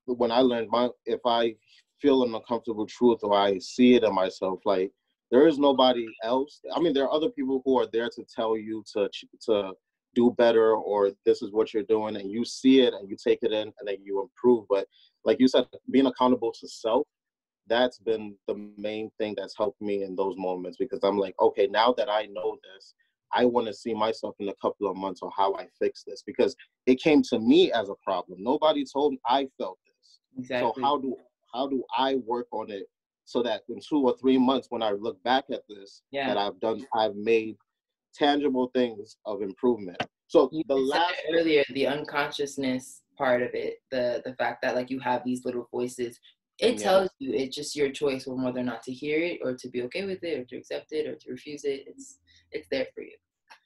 when 0.06 0.30
I 0.30 0.40
learned 0.40 0.68
my 0.70 0.88
if 1.04 1.20
I 1.24 1.54
feel 2.00 2.22
an 2.22 2.34
uncomfortable 2.34 2.86
truth 2.86 3.20
or 3.22 3.34
I 3.34 3.58
see 3.58 3.94
it 3.94 4.04
in 4.04 4.14
myself, 4.14 4.60
like 4.64 4.92
there 5.30 5.46
is 5.46 5.58
nobody 5.58 6.06
else. 6.22 6.60
I 6.74 6.80
mean, 6.80 6.92
there 6.92 7.04
are 7.04 7.12
other 7.12 7.30
people 7.30 7.62
who 7.64 7.78
are 7.78 7.88
there 7.92 8.08
to 8.08 8.24
tell 8.34 8.56
you 8.56 8.84
to 8.94 9.08
to 9.46 9.72
do 10.14 10.34
better 10.38 10.74
or 10.74 11.10
this 11.26 11.42
is 11.42 11.52
what 11.52 11.74
you're 11.74 11.82
doing, 11.82 12.16
and 12.16 12.30
you 12.30 12.44
see 12.44 12.80
it 12.80 12.94
and 12.94 13.08
you 13.08 13.16
take 13.22 13.40
it 13.42 13.52
in 13.52 13.72
and 13.78 13.86
then 13.86 13.96
you 14.02 14.22
improve. 14.22 14.66
But 14.68 14.86
like 15.24 15.38
you 15.40 15.48
said, 15.48 15.66
being 15.90 16.06
accountable 16.06 16.52
to 16.52 16.68
self, 16.68 17.06
that's 17.68 17.98
been 17.98 18.34
the 18.46 18.70
main 18.76 19.10
thing 19.18 19.34
that's 19.36 19.56
helped 19.56 19.80
me 19.82 20.04
in 20.04 20.14
those 20.14 20.36
moments 20.36 20.76
because 20.78 21.00
I'm 21.02 21.18
like, 21.18 21.34
okay, 21.40 21.66
now 21.66 21.92
that 21.96 22.08
I 22.08 22.26
know 22.26 22.56
this, 22.62 22.94
I 23.32 23.44
want 23.44 23.66
to 23.66 23.74
see 23.74 23.92
myself 23.92 24.36
in 24.38 24.48
a 24.48 24.54
couple 24.62 24.88
of 24.88 24.96
months 24.96 25.20
on 25.22 25.30
how 25.36 25.54
I 25.56 25.66
fix 25.78 26.04
this 26.06 26.22
because 26.24 26.54
it 26.86 27.00
came 27.02 27.22
to 27.24 27.40
me 27.40 27.72
as 27.72 27.88
a 27.88 27.94
problem. 28.02 28.42
Nobody 28.42 28.84
told 28.90 29.12
me 29.12 29.20
I 29.26 29.48
felt 29.58 29.78
this. 29.84 30.18
Exactly. 30.38 30.72
So 30.74 30.80
how 30.80 30.98
do 30.98 31.16
how 31.52 31.66
do 31.68 31.82
I 31.96 32.16
work 32.26 32.46
on 32.52 32.70
it 32.70 32.86
so 33.26 33.42
that 33.42 33.62
in 33.68 33.80
two 33.80 34.02
or 34.06 34.16
three 34.18 34.38
months 34.38 34.68
when 34.70 34.82
I 34.82 34.92
look 34.92 35.22
back 35.24 35.44
at 35.52 35.62
this, 35.68 36.02
yeah. 36.10 36.28
that 36.28 36.38
I've 36.38 36.58
done 36.60 36.86
I've 36.94 37.16
made 37.16 37.56
tangible 38.14 38.70
things 38.74 39.16
of 39.26 39.42
improvement. 39.42 39.98
So 40.28 40.48
you 40.52 40.62
the 40.66 40.76
last 40.76 41.14
earlier, 41.32 41.64
the 41.74 41.88
unconsciousness 41.88 43.02
part 43.18 43.42
of 43.42 43.50
it, 43.52 43.78
the 43.90 44.22
the 44.24 44.34
fact 44.34 44.62
that 44.62 44.74
like 44.74 44.90
you 44.90 45.00
have 45.00 45.22
these 45.24 45.44
little 45.44 45.68
voices, 45.70 46.18
it 46.60 46.78
yeah. 46.78 46.84
tells 46.84 47.10
you 47.18 47.32
it's 47.34 47.54
just 47.54 47.76
your 47.76 47.90
choice 47.90 48.26
on 48.26 48.42
whether 48.42 48.60
or 48.60 48.64
not 48.64 48.82
to 48.84 48.92
hear 48.92 49.20
it 49.20 49.40
or 49.42 49.54
to 49.54 49.68
be 49.68 49.82
okay 49.82 50.04
with 50.04 50.22
it 50.22 50.38
or 50.38 50.44
to 50.44 50.56
accept 50.56 50.92
it 50.92 51.06
or 51.06 51.16
to 51.16 51.30
refuse 51.30 51.64
it. 51.64 51.84
It's 51.86 52.18
it's 52.52 52.68
there 52.70 52.86
for 52.94 53.02
you. 53.02 53.16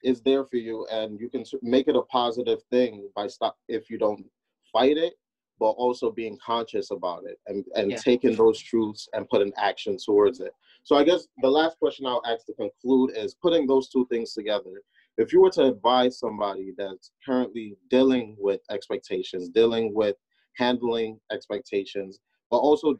It's 0.02 0.20
there 0.20 0.44
for 0.46 0.56
you, 0.56 0.86
and 0.90 1.20
you 1.20 1.28
can 1.28 1.44
make 1.62 1.86
it 1.86 1.96
a 1.96 2.02
positive 2.02 2.60
thing 2.70 3.08
by 3.14 3.26
stop 3.26 3.56
if 3.68 3.90
you 3.90 3.98
don't 3.98 4.24
fight 4.72 4.96
it, 4.96 5.14
but 5.60 5.70
also 5.72 6.10
being 6.10 6.38
conscious 6.44 6.90
about 6.90 7.22
it 7.24 7.38
and 7.46 7.64
and 7.76 7.92
yeah. 7.92 7.96
taking 7.98 8.34
those 8.34 8.58
truths 8.58 9.08
and 9.12 9.28
putting 9.28 9.52
action 9.56 9.96
towards 10.04 10.40
it. 10.40 10.52
So 10.82 10.96
I 10.96 11.04
guess 11.04 11.28
the 11.42 11.50
last 11.50 11.78
question 11.78 12.06
I'll 12.06 12.22
ask 12.26 12.46
to 12.46 12.54
conclude 12.54 13.10
is 13.14 13.34
putting 13.34 13.66
those 13.66 13.90
two 13.90 14.06
things 14.10 14.32
together 14.32 14.82
if 15.18 15.34
you 15.34 15.42
were 15.42 15.50
to 15.50 15.66
advise 15.66 16.18
somebody 16.18 16.72
that's 16.78 17.12
currently 17.24 17.76
dealing 17.90 18.36
with 18.38 18.60
expectations, 18.70 19.50
dealing 19.50 19.94
with 19.94 20.16
handling 20.56 21.20
expectations, 21.30 22.20
but 22.50 22.56
also 22.56 22.96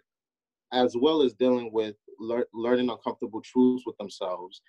as 0.73 0.94
well 0.96 1.23
as 1.23 1.33
dealing 1.33 1.73
with 1.73 1.96
lear- 2.18 2.46
learning 2.53 2.90
uncomfortable 2.90 3.40
truths 3.40 3.85
with 3.87 3.96
themselves, 3.96 4.61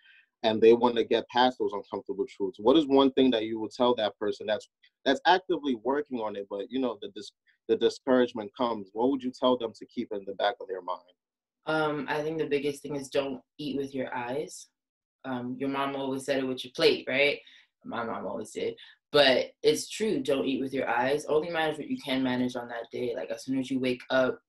and 0.43 0.61
they 0.61 0.73
want 0.73 0.95
to 0.95 1.03
get 1.03 1.27
past 1.27 1.57
those 1.59 1.73
uncomfortable 1.73 2.25
truths, 2.25 2.57
what 2.59 2.77
is 2.77 2.87
one 2.87 3.11
thing 3.11 3.29
that 3.31 3.43
you 3.43 3.59
would 3.59 3.71
tell 3.71 3.93
that 3.95 4.17
person 4.17 4.47
that's 4.47 4.69
that's 5.05 5.21
actively 5.25 5.75
working 5.83 6.19
on 6.19 6.35
it, 6.35 6.47
but 6.49 6.71
you 6.71 6.79
know 6.79 6.97
the 7.01 7.09
dis- 7.09 7.33
the 7.71 7.77
discouragement 7.77 8.51
comes? 8.55 8.89
What 8.93 9.09
would 9.09 9.23
you 9.23 9.31
tell 9.31 9.57
them 9.57 9.71
to 9.75 9.85
keep 9.85 10.09
in 10.11 10.23
the 10.25 10.35
back 10.35 10.55
of 10.61 10.67
their 10.67 10.81
mind? 10.81 11.01
Um, 11.65 12.05
I 12.09 12.21
think 12.21 12.37
the 12.37 12.47
biggest 12.47 12.81
thing 12.81 12.95
is 12.95 13.09
don't 13.09 13.41
eat 13.57 13.77
with 13.77 13.95
your 13.95 14.13
eyes 14.15 14.67
um, 15.25 15.55
your 15.59 15.69
mom 15.69 15.95
always 15.95 16.25
said 16.25 16.39
it 16.39 16.47
with 16.47 16.63
your 16.63 16.71
plate, 16.75 17.05
right? 17.07 17.39
My 17.83 18.03
mom 18.03 18.25
always 18.25 18.51
did. 18.51 18.75
But 19.11 19.51
it's 19.61 19.89
true, 19.89 20.21
don't 20.21 20.45
eat 20.45 20.61
with 20.61 20.73
your 20.73 20.89
eyes. 20.89 21.25
Only 21.25 21.49
manage 21.49 21.77
what 21.77 21.89
you 21.89 21.97
can 21.97 22.23
manage 22.23 22.55
on 22.55 22.69
that 22.69 22.89
day. 22.91 23.13
Like 23.15 23.29
as 23.29 23.43
soon 23.43 23.59
as 23.59 23.69
you 23.69 23.79
wake 23.79 24.01
up 24.09 24.39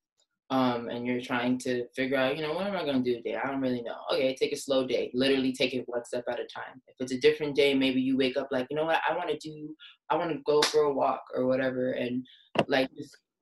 um, 0.50 0.88
and 0.88 1.04
you're 1.04 1.20
trying 1.20 1.58
to 1.60 1.86
figure 1.96 2.16
out, 2.16 2.36
you 2.36 2.42
know, 2.42 2.52
what 2.52 2.66
am 2.66 2.76
I 2.76 2.84
gonna 2.84 3.02
do 3.02 3.16
today? 3.16 3.36
I 3.36 3.48
don't 3.48 3.60
really 3.60 3.82
know. 3.82 3.96
Okay, 4.12 4.36
take 4.36 4.52
a 4.52 4.56
slow 4.56 4.86
day. 4.86 5.10
Literally 5.14 5.52
take 5.52 5.74
it 5.74 5.84
one 5.86 6.04
step 6.04 6.24
at 6.28 6.38
a 6.38 6.44
time. 6.44 6.80
If 6.86 6.94
it's 7.00 7.12
a 7.12 7.18
different 7.18 7.56
day, 7.56 7.74
maybe 7.74 8.00
you 8.00 8.16
wake 8.16 8.36
up 8.36 8.48
like, 8.52 8.68
you 8.70 8.76
know 8.76 8.84
what, 8.84 9.00
I 9.08 9.16
wanna 9.16 9.38
do, 9.38 9.74
I 10.10 10.16
wanna 10.16 10.36
go 10.46 10.62
for 10.62 10.82
a 10.82 10.92
walk 10.92 11.24
or 11.34 11.46
whatever. 11.46 11.92
And 11.92 12.24
like 12.68 12.90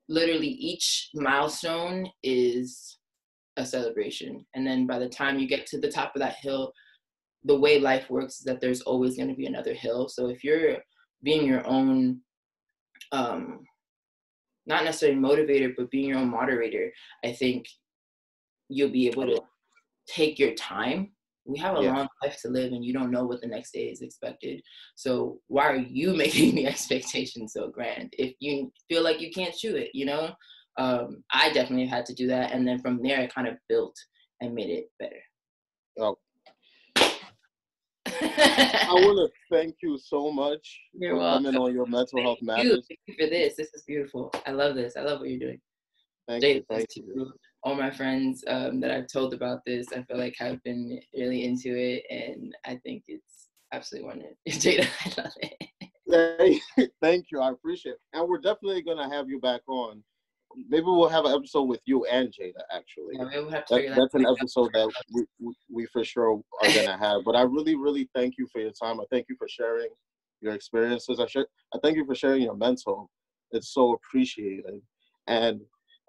literally 0.09 0.47
each 0.47 1.09
milestone 1.13 2.09
is 2.23 2.97
a 3.57 3.65
celebration. 3.65 4.45
And 4.55 4.65
then 4.65 4.87
by 4.87 4.99
the 4.99 5.09
time 5.09 5.39
you 5.39 5.47
get 5.47 5.65
to 5.67 5.79
the 5.79 5.91
top 5.91 6.15
of 6.15 6.21
that 6.21 6.35
hill, 6.41 6.71
the 7.43 7.59
way 7.59 7.79
life 7.79 8.09
works 8.09 8.39
is 8.39 8.45
that 8.45 8.61
there's 8.61 8.81
always 8.81 9.17
going 9.17 9.29
to 9.29 9.35
be 9.35 9.45
another 9.45 9.73
hill. 9.73 10.07
So 10.07 10.29
if 10.29 10.43
you're 10.43 10.77
being 11.23 11.45
your 11.45 11.65
own, 11.67 12.21
um, 13.11 13.61
not 14.65 14.83
necessarily 14.83 15.19
motivator, 15.19 15.73
but 15.75 15.89
being 15.89 16.09
your 16.09 16.19
own 16.19 16.29
moderator, 16.29 16.91
I 17.25 17.31
think 17.33 17.65
you'll 18.69 18.91
be 18.91 19.07
able 19.07 19.25
to 19.25 19.41
take 20.07 20.39
your 20.39 20.53
time. 20.53 21.11
We 21.45 21.59
have 21.59 21.77
a 21.77 21.83
yeah. 21.83 21.95
long 21.95 22.07
life 22.23 22.37
to 22.41 22.49
live, 22.49 22.71
and 22.71 22.85
you 22.85 22.93
don't 22.93 23.11
know 23.11 23.25
what 23.25 23.41
the 23.41 23.47
next 23.47 23.71
day 23.71 23.85
is 23.85 24.01
expected. 24.01 24.61
So 24.95 25.39
why 25.47 25.67
are 25.67 25.75
you 25.75 26.13
making 26.15 26.55
the 26.55 26.67
expectation 26.67 27.47
so 27.47 27.69
grand 27.69 28.13
if 28.17 28.33
you 28.39 28.71
feel 28.89 29.03
like 29.03 29.19
you 29.19 29.31
can't 29.31 29.55
chew 29.55 29.75
it? 29.75 29.89
You 29.93 30.05
know, 30.05 30.31
um, 30.77 31.23
I 31.31 31.51
definitely 31.51 31.87
had 31.87 32.05
to 32.07 32.13
do 32.13 32.27
that, 32.27 32.51
and 32.51 32.67
then 32.67 32.79
from 32.79 33.01
there, 33.01 33.19
I 33.19 33.27
kind 33.27 33.47
of 33.47 33.55
built 33.67 33.95
and 34.41 34.53
made 34.53 34.69
it 34.69 34.85
better. 34.99 35.21
Oh, 35.99 36.17
I 38.05 38.87
want 38.93 39.31
to 39.31 39.55
thank 39.55 39.75
you 39.81 39.97
so 39.97 40.31
much 40.31 40.79
you're 40.93 41.15
for 41.15 41.19
welcome. 41.19 41.45
coming 41.45 41.61
on 41.61 41.73
your 41.73 41.85
mental 41.85 42.17
thank 42.17 42.25
health 42.25 42.41
matters. 42.41 42.85
Thank 42.87 42.99
you 43.07 43.15
for 43.19 43.29
this. 43.29 43.55
This 43.55 43.73
is 43.73 43.83
beautiful. 43.83 44.31
I 44.45 44.51
love 44.51 44.75
this. 44.75 44.95
I 44.97 45.01
love 45.01 45.19
what 45.19 45.29
you're 45.29 45.39
doing. 45.39 45.61
Thank 46.27 46.43
Jay, 46.43 46.55
you. 46.55 46.65
Thank 46.69 46.87
you. 46.95 47.33
All 47.63 47.75
my 47.75 47.91
friends 47.91 48.43
um, 48.47 48.79
that 48.79 48.91
I've 48.91 49.07
told 49.07 49.33
about 49.33 49.59
this, 49.65 49.87
I 49.95 50.03
feel 50.03 50.17
like 50.17 50.35
have 50.39 50.61
been 50.63 50.99
really 51.13 51.45
into 51.45 51.75
it, 51.77 52.03
and 52.09 52.55
I 52.65 52.79
think 52.83 53.03
it's 53.07 53.49
absolutely 53.71 54.07
wonderful. 54.07 54.37
Jada, 54.49 54.87
I 55.05 55.21
love 55.21 55.33
it. 55.37 56.91
Thank 57.01 57.27
you. 57.31 57.39
I 57.39 57.51
appreciate 57.51 57.93
it. 57.93 57.99
And 58.13 58.27
we're 58.27 58.39
definitely 58.39 58.81
going 58.81 58.97
to 58.97 59.15
have 59.15 59.29
you 59.29 59.39
back 59.39 59.61
on 59.67 60.03
maybe 60.69 60.85
we'll 60.85 61.09
have 61.09 61.25
an 61.25 61.33
episode 61.33 61.63
with 61.63 61.81
you 61.85 62.05
and 62.05 62.29
Jada. 62.29 62.61
Actually, 62.73 63.15
yeah, 63.15 63.23
we'll 63.33 63.49
that, 63.49 63.67
that 63.69 63.93
that's 63.95 64.13
an 64.13 64.25
episode 64.25 64.71
that 64.73 64.91
we, 65.13 65.25
we, 65.39 65.53
we 65.71 65.85
for 65.87 66.03
sure 66.03 66.41
are 66.61 66.73
gonna 66.73 66.97
have. 66.97 67.23
But 67.25 67.35
I 67.35 67.41
really, 67.41 67.75
really 67.75 68.09
thank 68.15 68.35
you 68.37 68.47
for 68.51 68.59
your 68.59 68.71
time. 68.71 68.99
I 68.99 69.03
thank 69.11 69.27
you 69.29 69.35
for 69.37 69.47
sharing 69.47 69.89
your 70.41 70.53
experiences. 70.53 71.19
I 71.19 71.27
share, 71.27 71.47
I 71.73 71.79
thank 71.81 71.97
you 71.97 72.05
for 72.05 72.15
sharing 72.15 72.43
your 72.43 72.55
mental. 72.55 73.09
It's 73.51 73.73
so 73.73 73.93
appreciated. 73.93 74.81
And 75.27 75.61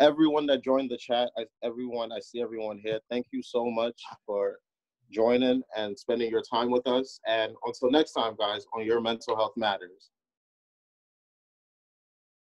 everyone 0.03 0.47
that 0.47 0.65
joined 0.65 0.91
the 0.91 0.97
chat, 0.97 1.31
I, 1.39 1.45
everyone, 1.63 2.11
I 2.13 2.19
see 2.21 2.43
everyone 2.43 2.79
here. 2.83 2.99
Thank 3.09 3.27
you 3.31 3.43
so 3.43 3.71
much 3.71 4.01
for 4.27 4.59
joining 5.11 5.63
and 5.77 5.97
spending 5.99 6.29
your 6.31 6.43
time 6.43 6.71
with 6.71 6.87
us. 6.87 7.21
And 7.27 7.53
until 7.65 7.91
next 7.91 8.13
time, 8.13 8.35
guys, 8.37 8.67
on 8.75 8.85
Your 8.85 9.01
Mental 9.01 9.37
Health 9.37 9.53
Matters. 9.57 10.11